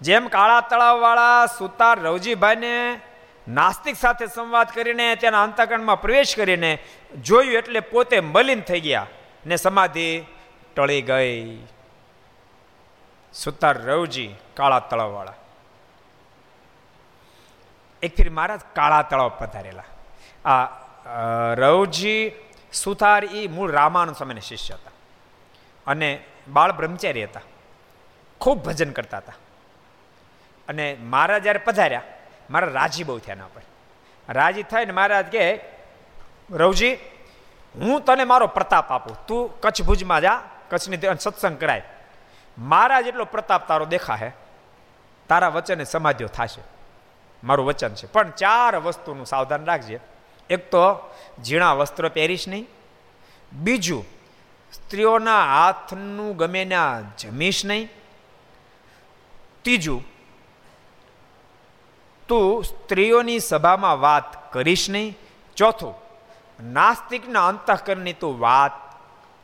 [0.00, 3.00] જેમ કાળા તળાવવાળા સુતાર રવજીભાઈને
[3.48, 6.78] નાસ્તિક સાથે સંવાદ કરીને તેના અંતકરણમાં પ્રવેશ કરીને
[7.22, 9.06] જોયું એટલે પોતે મલિન થઈ ગયા
[9.46, 10.24] ને સમાધિ
[10.76, 11.66] ટળી ગઈ.
[13.34, 15.34] સુતાર રવજી કાળા તળાવવાળા.
[18.02, 19.82] એક ફીર મહારાજ કાળા તળાવ પધારેલા.
[20.46, 20.64] આ
[21.54, 22.22] રવજી
[22.72, 24.94] સુથાર એ મૂળ રામાનંદ સ્વામીના શિષ્ય હતા
[25.86, 26.08] અને
[26.48, 27.46] બાળ બ્રહ્મચારી હતા
[28.40, 29.38] ખૂબ ભજન કરતા હતા
[30.68, 32.06] અને મારા જ્યારે પધાર્યા
[32.50, 33.64] મારા રાજી બહુ થયા એના પર
[34.28, 35.44] રાજી થઈને મહારાજ કે
[36.56, 36.94] રવજી
[37.74, 40.38] હું તને મારો પ્રતાપ આપું તું કચ્છ ભુજમાં જા
[40.70, 41.84] કચ્છની સત્સંગ કરાય
[42.58, 44.30] મારા જેટલો પ્રતાપ તારો દેખાશે
[45.30, 46.62] તારા વચને સમાધિઓ થશે
[47.42, 49.98] મારું વચન છે પણ ચાર વસ્તુનું સાવધાન રાખજે
[50.50, 51.12] એક તો
[51.44, 52.68] ઝીણા વસ્ત્ર પહેરીશ નહીં.
[53.52, 54.04] બીજું,
[54.72, 57.88] સ્ત્રીઓના હાથનું ગમે ના જમીશ નહીં.
[59.62, 60.04] ત્રીજું,
[62.28, 65.18] તું સ્ત્રીઓની સભામાં વાત કરીશ નહીં.
[65.56, 65.94] ચોથું,
[66.72, 68.72] નાસ્તિકના અંતઃકરણની તું વાત,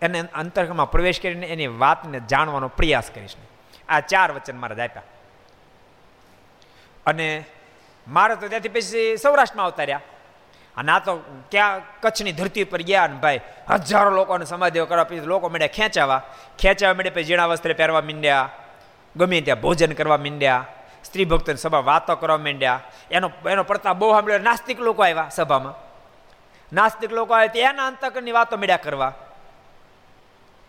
[0.02, 3.48] એને અંતઃકરણમાં પ્રવેશ કરીને એની વાતને જાણવાનો પ્રયાસ કરીશ નહીં.
[3.88, 5.02] આ ચાર વચન મારા આપ્યા.
[7.06, 7.44] અને
[8.08, 10.00] મારે તો ત્યાંથી પછી સૌરાષ્ટ્રમાં આવતા રહ્યા.
[10.76, 11.16] અને આ તો
[11.50, 16.22] ક્યાં કચ્છની ધરતી પર ગયા ને ભાઈ, હજારો લોકોને સમાધિઓ કરવા પછી લોકો મળ્યા ખેંચાવા.
[16.58, 18.48] ખેંચાવા મળે પછી ઝીણા વસ્ત્રે પહેરવા માંડ્યા,
[19.16, 20.66] ગમે ત્યાં ભોજન કરવા માંડ્યા,
[21.04, 22.80] સ્ત્રી ભક્તોની સભા વાતો કરવા માંડ્યા.
[23.10, 24.38] એનો એનો પડતા બહુ સાંભળ્યો.
[24.38, 25.74] નાસ્તિક લોકો આવ્યા સભામાં.
[26.72, 29.12] નાસ્તિક લોકો આવ્યા એના અંતકરની વાતો મેળ્યા કરવા.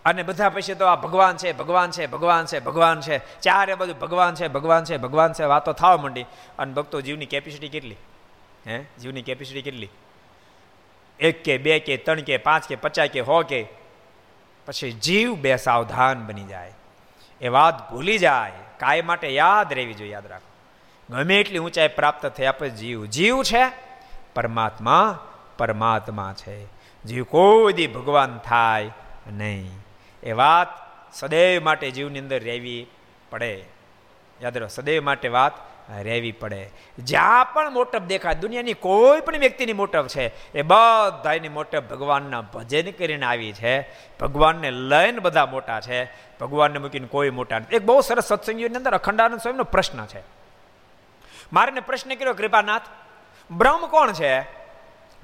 [0.06, 3.40] અને બધા પછી તો આ ભગવાન છે ભગવાન છે ભગવાન છે ભગવાન છે.
[3.40, 6.26] ચારે બધું ભગવાન છે ભગવાન છે ભગવાન છે વાતો થવા માંડી.
[6.60, 7.96] અને ભક્તો જીવની કેપેસિટી કેટલી?
[8.68, 8.78] હે?
[8.78, 9.90] જીવની કેપેસિટી કેટલી?
[11.20, 13.66] એક કે, બે કે, ત્રણ કે, પાંચ કે, પચાસ કે હો કે.
[14.66, 16.74] પછી જીવ બે સાવધાન બની જાય.
[17.42, 18.52] એ વાત ભૂલી જાય.
[18.78, 20.54] કાય માટે યાદ રહેવી જોઈએ, યાદ રાખો.
[21.10, 23.72] ગમે એટલી ઊંચાઈ પ્રાપ્ત થયા પછી જીવ જીવ છે,
[24.34, 26.66] પરમાત્મા પરમાત્મા છે.
[27.06, 28.90] જીવ કોઈ દી ભગવાન થાય
[29.32, 29.72] નહીં.
[30.24, 30.68] એ વાત
[31.14, 32.88] સદૈવ માટે જીવની અંદર રહેવી
[33.30, 33.66] પડે.
[34.42, 35.52] યાદ રહો, સદૈવ માટે વાત
[35.90, 36.70] રહેવી પડે.
[37.00, 42.92] જ્યાં પણ મોટપ દેખાય, દુનિયાની કોઈ પણ વ્યક્તિની મોટપ છે, એ બધાની મોટપ ભગવાનના ભજન
[42.92, 43.82] કરીને આવી છે.
[44.20, 46.06] ભગવાનને લઈને બધા મોટા છે.
[46.40, 47.76] ભગવાનને મૂકીને કોઈ મોટા નથી.
[47.76, 50.22] એક બહુ સરસ સત્સંગીઓની અંદર અખંડાનંદ સ્વામીનો પ્રશ્ન છે.
[51.54, 52.82] મારે પ્રશ્ન કર્યો, કૃપાનાથ,
[53.52, 54.42] બ્રહ્મ કોણ છે?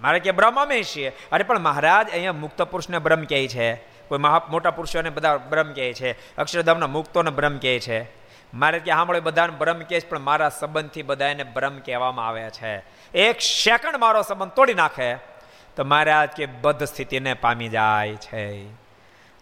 [0.01, 1.09] મારે કે, બ્રહ્મ અમે છીએ.
[1.31, 3.75] અરે, પણ મહારાજ, અહીંયા મુક્ત પુરુષને બ્રહ્મ કહે છે.
[4.07, 6.35] કોઈ મહા, મોટા પુરુષોને બધા બ્રહ્મ કહે છે.
[6.35, 8.18] અક્ષરધામના મુક્તોને બ્રહ્મ કહે છે.
[8.53, 12.83] મારે ત્યાં સાંભળે બધાને બ્રહ્મ કહે પણ મારા સંબંધથી બધાને બ્રહ્મ કહેવામાં આવે છે.
[13.13, 15.15] એક સેકન્ડ મારો સંબંધ તોડી નાખે
[15.75, 18.65] તો મહારાજ કે બધ સ્થિતિને પામી જાય છે.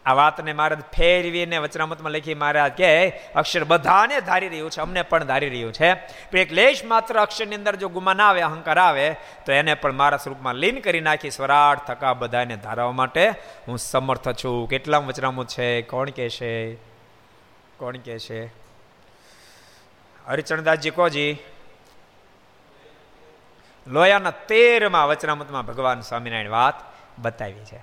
[0.06, 5.24] આ વાતને મહારાજ ફેરવીને વચનામતમાં લખી મહારાજ કે અક્ષર બધાને ધારી રહ્યું છે, અમને પણ
[5.24, 5.92] ધારી રહ્યું છે.
[6.38, 10.56] એક લેશ માત્ર અક્ષરની અંદર જો ગુમાન આવે, અહંકાર આવે, તો એને પણ મારા સ્વરૂપમાં
[10.56, 13.30] લીન કરી નાખી સ્વરાટ થકા બધાને ધારવા માટે
[13.68, 14.70] હું સમર્થ છું.
[14.70, 15.82] કેટલામ વચનામું છે?
[15.82, 16.76] કોણ કે છે?
[17.78, 18.67] કોણ કે છે?
[20.28, 21.38] હરિચરણદાસજી કોજી
[23.88, 26.76] લોયાના તેરમાં વચનામતમાં ભગવાન સ્વામિનારાયણ વાત
[27.20, 27.80] બતાવી છે.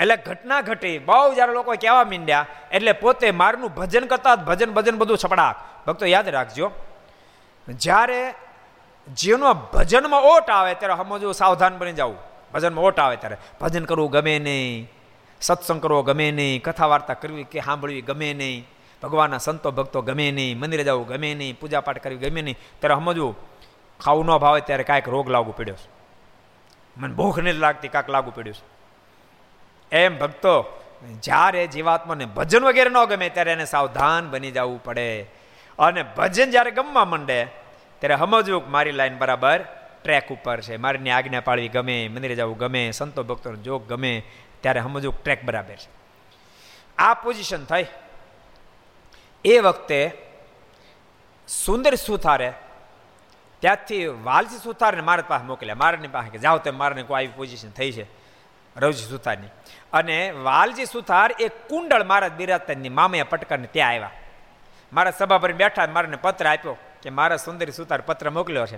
[0.00, 4.96] એટલે ઘટના ઘટી, બહુ જ્યારે લોકો કહેવા માંડ્યા, એટલે પોતે મારનું ભજન કરતા ભજન ભજન
[4.96, 5.56] બધું છપડાક.
[5.86, 6.70] ભક્તો યાદ રાખજો,
[7.68, 8.34] જ્યારે
[9.16, 12.16] જીવનો ભજનમાં ઓટ આવે ત્યારે સમજવું સાવધાન બની જવું.
[12.52, 13.36] ભજનમાં ઓટ આવે ત્યારે.
[13.60, 14.90] ભજન કરવું ગમે નહીં,
[15.40, 18.68] સત્સંગ કરવો ગમે નહીં કથા વાર્તા કરવી કે સાંભળવી ગમે નહીં.
[19.02, 23.36] ભગવાનના સંતો, ભક્તો ગમે નહીં, મંદિરે જવું ગમે નહીં, પૂજાપાઠ કરવી ગમે નહીં, ત્યારે સમજવું,
[24.00, 25.98] ખાવું ન ભાવે ત્યારે કાંઈક રોગ લાગુ પડ્યો છે.
[26.96, 28.78] મને ભૂખ નથી લાગતી કાંક લાગુ પડ્યું છે.
[29.96, 30.82] એમ ભક્તો,
[31.22, 35.22] જ્યારે જીવાત્માને ભજન વગેરે ન ગમે ત્યારે એને સાવધાન બની જવું પડે.
[35.78, 37.44] અને ભજન જ્યારે ગમવા માંડે,
[37.98, 39.64] ત્યારે સમજવું કે મારી લાઈન બરાબર
[40.04, 40.76] ટ્રેક ઉપર છે.
[40.76, 44.22] મારીની આજ્ઞા પાળવી ગમે, મંદિરે જવું ગમે, સંતો ભક્તોનો જોગ ગમે,
[44.60, 45.90] ત્યારે સમજવું ટ્રેક બરાબર છે.
[46.98, 47.86] આ પોઝિશન થઈ.
[49.44, 50.18] એ વખતે
[51.48, 52.52] સુંદર સુથારે,
[53.60, 55.74] ત્યાંથી વાલસી સુથારને મારા પાસે મોકલ્યા.
[55.74, 58.06] મારાની પાસે કે જાઓ તમે, મારાને કોઈ આવી પોઝિશન થઈ છે,
[58.76, 59.48] રવજી સુથારની.
[59.92, 64.10] અને વાલજી સુથાર એ કુંડળ મારા બિરાજતાની મામયા પટકરને ત્યાં આવ્યા
[64.92, 68.76] મારા સભા પર બેઠા મારાને પત્ર આપ્યો કે મારા સુંદરી સુથાર પત્ર મોકલ્યો છે.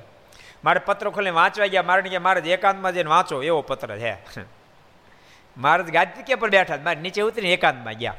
[0.64, 1.82] મારે પત્ર ખોલીને વાંચવા ગયા.
[1.82, 4.16] મારે કે મારે એકાંતમાં જઈને વાંચો, એવો પત્ર છે.
[5.56, 8.14] મહારાજ ગાદી પર બેઠા મારે નીચે ઉતરીને એકાંતમાં ગયા.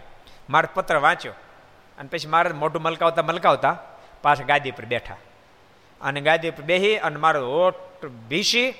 [0.49, 1.33] મારે પત્ર વાંચ્યો.
[1.97, 3.77] અને પછી મારે મોઢું મલકાવતા મલકાવતા
[4.21, 5.15] પાછા ગાદી પર બેઠા.
[6.01, 8.71] અને ગાદી પર બેસી અને મારો ઓટ ભીસી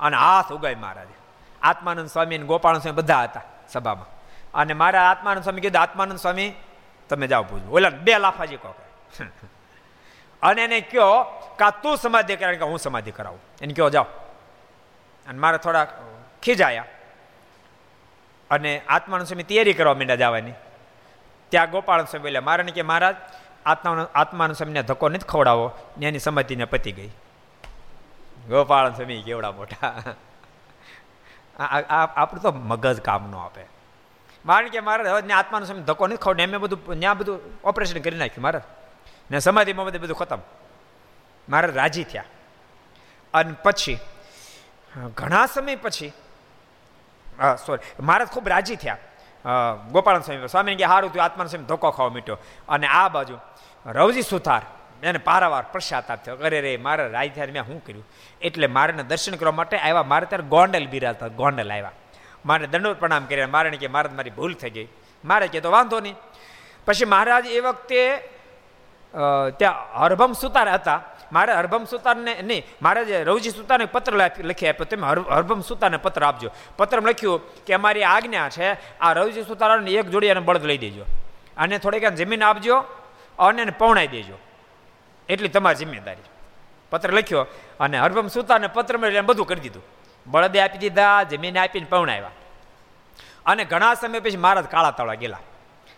[0.00, 1.14] અને હાથ ઉગાય મહારાજે
[1.62, 4.06] આત્માનંદ સ્વામી અને ગોપાલ સ્વામી બધા હતા સભામાં.
[4.54, 6.52] અને મારા આત્માનંદ સ્વામી કીધું, આત્માનંદ સ્વામી,
[7.08, 8.74] તમે જાઓ પૂછો ઓલા બે લાફાજી કહો
[10.42, 11.22] અને એને કહો
[11.58, 13.38] કા તું સમાધિ કરાવ કે હું સમાધિ કરાવું.
[13.60, 14.04] એને કહો, જાઓ.
[15.28, 15.86] અને મારે થોડા
[16.42, 16.84] ખીજાયા.
[18.50, 20.52] અને આત્માનંદ સ્વામી તૈયારી કરવા માંડ્યા જવાની.
[21.50, 23.16] ત્યાં ગોપાલ સ્વામી બોલ્યા, મારે કે મહારાજ
[23.66, 25.72] આત્મા આત્માનંદ સ્વામીને ધક્કો નથી ખવડાવો.
[25.98, 27.10] ને એની સમાધિને પતી ગઈ.
[28.48, 29.88] ગોપાલ સ્વામી કેવડા મોટા.
[32.14, 33.64] આપણું તો મગજ કામ ન આપે.
[34.46, 38.18] મારે કે મારે હવે આત્માનો સમય ધક્કો નથી ખવડે એમ બધું ત્યાં બધું ઓપરેશન કરી
[38.18, 38.60] નાખ્યું મારે
[39.30, 40.38] ને સમાધિમાં બધું બધું ખતમ.
[41.48, 42.24] મારે રાજી થયા.
[43.34, 43.98] અને પછી,
[45.14, 46.12] ઘણા સમય પછી
[47.66, 48.96] સોરી મારે ખૂબ રાજી થયા.
[49.90, 52.36] ગોપાલ સ્વામી સ્વામી કે સારું થયું, આત્માન સમય ધોકો ખાવા મીઠો.
[52.68, 53.36] અને આ બાજુ
[53.86, 54.62] રવજી સુથાર,
[55.02, 58.06] એને પારાવાર પ્રસાદ થયો અરે રે, મારે રાજ મેં શું કર્યું?
[58.42, 61.92] એટલે મારે દર્શન કરવા માટે આવ્યા મારે ત્યારે ગોંડલ બિરાજતા ગોંડલ આવ્યા
[62.46, 63.46] મારે દંડોત પ્રણામ કર્યા.
[63.46, 64.88] મારે કે મારે મારી ભૂલ થઈ ગઈ.
[65.24, 66.16] મારે કે તો વાંધો નહીં.
[66.86, 68.02] પછી મહારાજ એ વખતે
[69.58, 71.00] ત્યાં હરભમ સુતાર હતા.
[71.32, 76.22] મારે હરભમ સુતારને નહીં, મારે જે રવજી સુતારને પત્ર લખી આપ્યો, તમે હરભમ સુતારને પત્ર
[76.24, 76.50] આપજો.
[76.76, 81.04] પત્રમાં લખ્યું કે અમારી આજ્ઞા છે, આ રવજી સુતારાને એક જોડી અને બળદ લઈ દેજો.
[81.56, 82.76] અને થોડીક જમીન આપજો
[83.38, 84.36] અને એને પૌણાઈ દેજો.
[85.28, 86.26] એટલી તમારી જિમ્મેદારી.
[86.90, 87.46] પત્ર લખ્યો
[87.80, 89.84] અને હરભમ સુતારને પત્ર મળીને બધું કરી દીધું.
[90.26, 92.30] બળદે આપી દીધા, જમીન આપીને પવણાવ્યા
[93.46, 95.38] અને ઘણા સમય પછી મહારાજ કાળા તળા ગયેલા.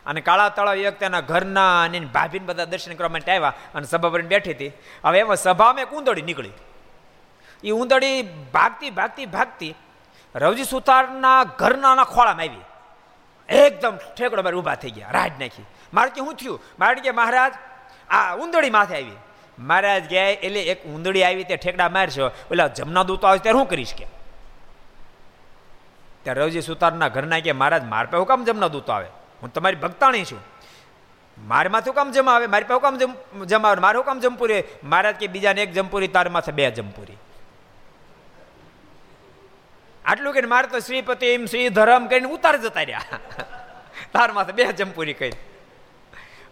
[0.07, 4.09] અને કાળા તળાવ એક તેના ઘરના અને ભાભીને બધા દર્શન કરવા માટે આવ્યા અને સભા
[4.09, 4.73] ભરીને બેઠી હતી.
[5.05, 6.55] હવે એમાં સભામાં એક ઊંદડી નીકળી.
[7.65, 8.23] એ ઊંદડી
[8.55, 9.75] ભાગતી ભાગતી ભાગતી
[10.35, 12.65] રવજી સુતારના ઘરના ખોળામાં આવી.
[13.49, 15.67] એકદમ ઠેકડો મારે ઊભા થઈ ગયા, રાજ નાખી.
[15.93, 16.61] મારે કે શું થયું?
[16.79, 17.53] મારે કે મહારાજ
[18.11, 19.19] આ ઊંદડી માથે આવી.
[19.59, 22.27] મહારાજ ગયા એટલે એક ઊંદડી આવી, તે ઠેકડા મારશો.
[22.51, 24.07] એટલે જમના દૂતો આવે ત્યારે શું કરીશ કે.
[26.23, 29.11] ત્યારે રવજી સુતારના ઘરના કે મહારાજ, માર પે કામ જમના દૂતો આવે.
[29.43, 30.41] હું તમારી ભક્તાણી છું.
[31.37, 32.97] મારે માથું કામ જમા આવે, મારી પાસે કામ
[33.47, 37.19] જમા આવે, મારું કામ જમપુરી મહારાજ કે બીજાને એક જમપુરી તાર માથે બે જમપુરી.
[40.05, 43.19] આટલું કે મારે તો શ્રીપતિ એમ શ્રી ધરમ કહીને ઉતાર જતા રહ્યા.
[44.15, 45.35] તાર માથે બે જમપુરી કહી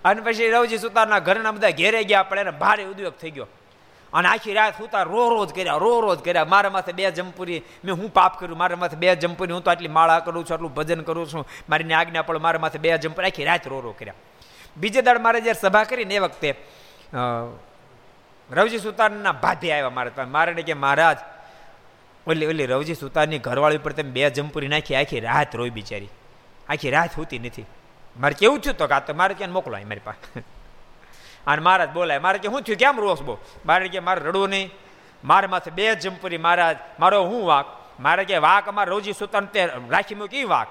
[0.05, 3.49] અને પછી રવજી સુતારના ઘરના બધા ઘેરે ગયા પડે ભારે ઉદ્યોગ થઈ ગયો.
[4.13, 6.45] અને આખી રાત સુતા રો રોજ કર્યા, રો રોજ કર્યા.
[6.45, 9.89] મારા માથે બે જમપુરી, મેં હું પાપ કર્યું, મારા માથે બે જમપુરી, હું તો આટલી
[9.89, 11.49] માળા કરું છું, આટલું ભજન કરું છું.
[11.69, 14.15] મારીને આજ્ઞા પણ મારા માથે બે જમપુરી, આખી રાત રો રો કર્યા.
[14.77, 16.55] બીજે દાડ મારે જ્યારે સભા કરીને એ વખતે
[18.51, 21.19] રવજી સુતારના ભાભી આવ્યા મારે મારે કે, મહારાજ,
[22.27, 26.11] ઓલી ઓલી રવજી સુતારની ઘરવાળી પર તમે બે જમપુરી નાખી, આખી રાત રોઈ બિચારી.
[26.69, 27.67] આખી રાત હોતી નથી.
[28.21, 30.43] મારે કેવું થયું તો કા તો મારે ક્યાં મોકલો મારી પાસે.
[31.47, 32.19] અને મહારાજ બોલાય.
[32.19, 32.79] મારે કે શું થયું?
[32.79, 34.71] કેમ રોસ બો મારે કે, મારે રડવું નહીં.
[35.25, 37.67] મારે માથે બે જમપુરી મહારાજ મારો હું વાક?
[38.01, 40.67] મારે કે, વાક અમારે રોજી સુતાન તે રાખી મૂકી વાક.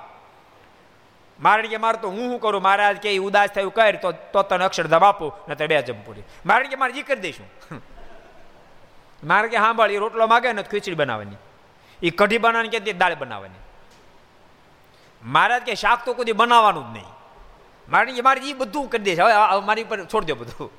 [1.40, 2.62] મારે કે, મારે તો હું શું કરું?
[2.62, 6.64] મહારાજ કે ઉદાસ થયું, કર, તો તો તને અક્ષરધામ આપું ન તો બે જમપુરી મારે
[6.64, 7.48] કે, મારે જી કરી દઈશું.
[9.24, 11.36] મારે કે સાંભળ એ રોટલો માગે ને ખીચડી બનાવવાની.
[12.04, 13.60] એ કઢી બનાવવાની કે દાળ બનાવવાની.
[15.24, 17.19] મહારાજ કે, શાક તો કોઈ બનાવવાનું જ નહીં.
[17.92, 20.72] મારે મારે એ બધું કરી દે હવે મારી ઉપર છોડી દો બધું.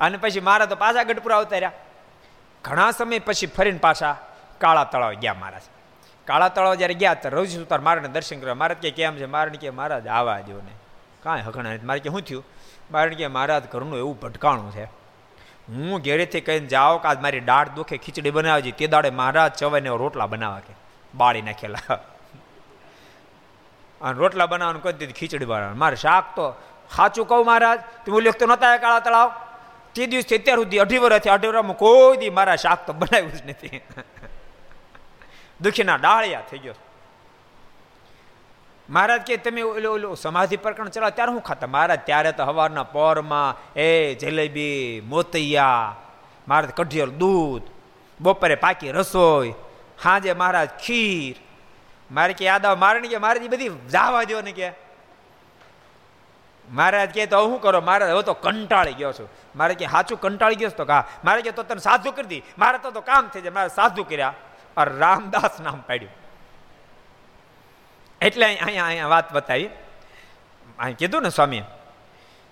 [0.00, 1.72] અને પછી મારા તો પાછા ગઢપુરા આવતા રહ્યા
[2.64, 4.16] ઘણા સમય પછી ફરીને પાછા
[4.58, 5.62] કાળા તળાવ ગયા મહારાજ
[6.24, 8.54] કાળા તળાવ જ્યારે ગયા તો રવજી સુતાર મારાને દર્શન કરવા.
[8.54, 9.26] મહારાજ કે કેમ છે?
[9.26, 10.74] મારે કે મહારાજ આવા જો ને.
[11.22, 12.44] કાંઈ હકણા મારે કે શું થયું?
[12.90, 14.84] મારે કે મહારાજ ઘરનું એવું ભટકાણું છે.
[15.68, 18.72] હું ઘેરેથી કહીને જાઓ કે આજ મારી દાઢ દુખે ખીચડી બનાવજી.
[18.72, 20.74] તે દાડે મહારાજ ચવાઈને રોટલા બનાવવા કે.
[21.14, 21.98] બાળી નાખેલા.
[24.00, 26.54] અને રોટલા બનાવવાનું કહી દીધું ખીચડી બનાવવાનું મારે શાક તો
[26.90, 29.30] સાચું કહું મહારાજ, તું ઓલી તો નહોતા કાળા તળાવ.
[29.94, 33.40] તે દિવસથી અત્યાર સુધી અઢી વર્ષથી અઢી વર્ષમાં કોઈ દી મારા શાક તો બનાવ્યું જ
[33.50, 33.80] નથી.
[35.62, 36.74] દુખીના ડાળિયા થઈ ગયો.
[38.88, 41.66] મહારાજ કે તમે ઓલો ઓલો સમાધિ પ્રકરણ ચલાવ, ત્યારે હું ખાતા?
[41.66, 45.96] મહારાજ, ત્યારે તો હવારના પોરમાં એ જલેબી, મોતૈયા
[46.48, 47.66] મહારાજ કઢિયલ દૂધ,
[48.20, 49.54] બપોરે પાકી રસોઈ
[50.02, 51.36] સાંજે મહારાજ ખીર
[52.10, 54.72] મારે કે યાદ આવે, મારે કે, મારે બધી જાવા દો ને કે.
[56.72, 57.80] મહારાજ કે તો શું કરો?
[57.80, 59.28] મારે હવે તો કંટાળી ગયો છું.
[59.56, 61.04] મારે કે સાચું કંટાળી ગયો તો કા.
[61.24, 62.42] મારે કે, તો તને સાધુ કરી દી.
[62.58, 63.50] મારે તો કામ થઈ જાય.
[63.50, 64.34] મારે સાધુ કર્યા.
[64.76, 66.12] અરે રામદાસ નામ પાડ્યું.
[68.20, 69.68] એટલે અહીંયા અહીંયા વાત બતાવી.
[70.78, 71.62] અહીં કીધું ને સ્વામી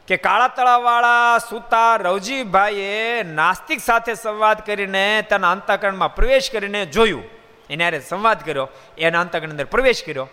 [0.07, 7.44] કે કાળા તળાવવાળા સુતા રવજીભાઈએ નાસ્તિક સાથે સંવાદ કરીને તેના અંતકરણમાં પ્રવેશ કરીને જોયું.
[7.71, 10.29] એને અરે સંવાદ કર્યો, એના અંતકની અંદર પ્રવેશ કર્યો.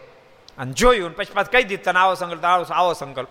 [0.57, 3.27] અને જોયું, પછી પાછું કહી દીધું, તને આવો સંકલ્પ આવો આવો સંકલ્પ.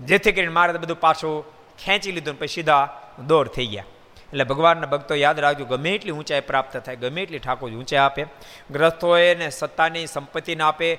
[0.00, 1.44] જેથી કરીને મારે બધું પાછું
[1.84, 2.88] ખેંચી લીધું પછી સીધા
[3.26, 3.84] દોર થઈ ગયા.
[4.32, 8.26] એટલે ભગવાનના ભક્તો યાદ રાખજો, ગમે એટલી ઊંચાઈ પ્રાપ્ત થાય, ગમે એટલી ઠાકોર ઊંચાઈ આપે.
[8.70, 10.98] ગ્રસ્તો એને સત્તાની સંપત્તિને આપે,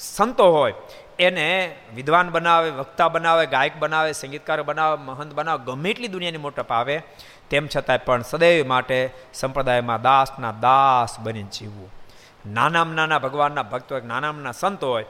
[0.00, 0.74] સંતો હોય
[1.18, 6.72] એને વિદ્વાન બનાવે, વક્તા બનાવે, ગાયક બનાવે, સંગીતકાર બનાવે, મહંત બનાવે, ગમે એટલી દુનિયાની મોટપ
[6.72, 7.02] આવે
[7.52, 8.98] તેમ છતાંય પણ સદૈવ માટે
[9.34, 11.90] સંપ્રદાયમાં દાસના દાસ બની જીવવું.
[12.46, 15.04] નાનામાં નાના ભગવાનના ભક્તો નાનામાં સંતો હોય,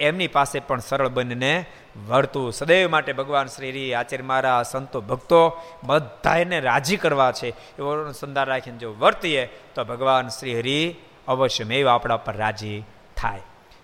[0.00, 1.66] એમની પાસે પણ સરળ બનીને
[2.08, 2.52] વર્તું.
[2.52, 5.40] સદૈવ માટે ભગવાન શ્રી આચાર્ય મારા સંતો, ભક્તો
[5.84, 7.48] બધા એને રાજી કરવા છે.
[7.48, 10.80] એવો સંદાર રાખીને જો વર્તીએ, તો ભગવાન શ્રી હરિ
[11.28, 12.84] અવશ્ય મેવ આપણા પર રાજી
[13.16, 13.42] થાય.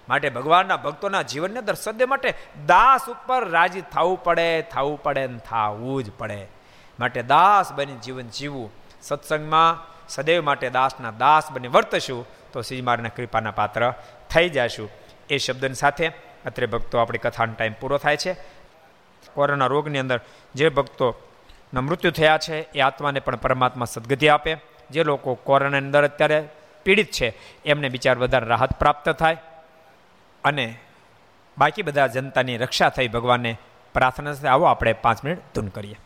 [0.08, 2.30] માટે ભગવાનના ભક્તોના જીવનની અંદર સદ્ય માટે
[2.66, 6.55] દાસ ઉપર રાજી થવું પડે થવું પડે ને થવું જ પડે.
[7.00, 8.70] માટે દાસ બની જીવન જીવવું.
[9.02, 13.94] સત્સંગમાં સદૈવ માટે દાસના દાસ બની વર્તશું, તો શ્રી મારના કૃપાના પાત્ર
[14.30, 14.90] થઈ જશું.
[15.30, 16.08] એ શબ્દની સાથે
[16.46, 18.32] અત્રે ભક્તો આપણી કથાનો ટાઈમ પૂરો થાય છે.
[19.34, 20.20] કોરોના રોગની અંદર
[20.54, 24.56] જે ભક્તોના મૃત્યુ થયા છે, એ આત્માને પણ પરમાત્મા સદગતિ આપે.
[24.90, 26.48] જે લોકો કોરોનાની અંદર અત્યારે
[26.84, 27.34] પીડિત છે,
[27.64, 29.36] એમને બિચાર વધારે રાહત પ્રાપ્ત થાય.
[30.44, 30.78] અને
[31.58, 33.58] બાકી બધા જનતાની રક્ષા થઈ ભગવાનને
[33.94, 35.96] પ્રાર્થના આવો આપણે પાંચ મિનિટ ધૂન કરીએ.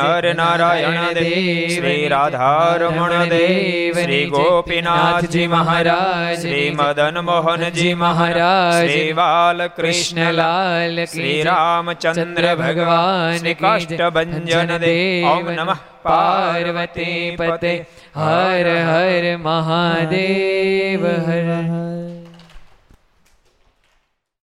[0.00, 11.00] નર નારાયણ દેવ શ્રી રાધારમણ દેવ શ્રી ગોપીનાથજી મહારાજ શ્રી મદન મોહનજી મહારાજ શ્રી બાલકૃષ્ણલાલ
[11.06, 17.74] શ્રી રામચંદ્ર ભગવાન શ્રી કાષ્ટભંજન દેવ ઓમ નમઃ પાર્વતી પતે
[18.18, 22.19] હર હર મહાદેવ હર હર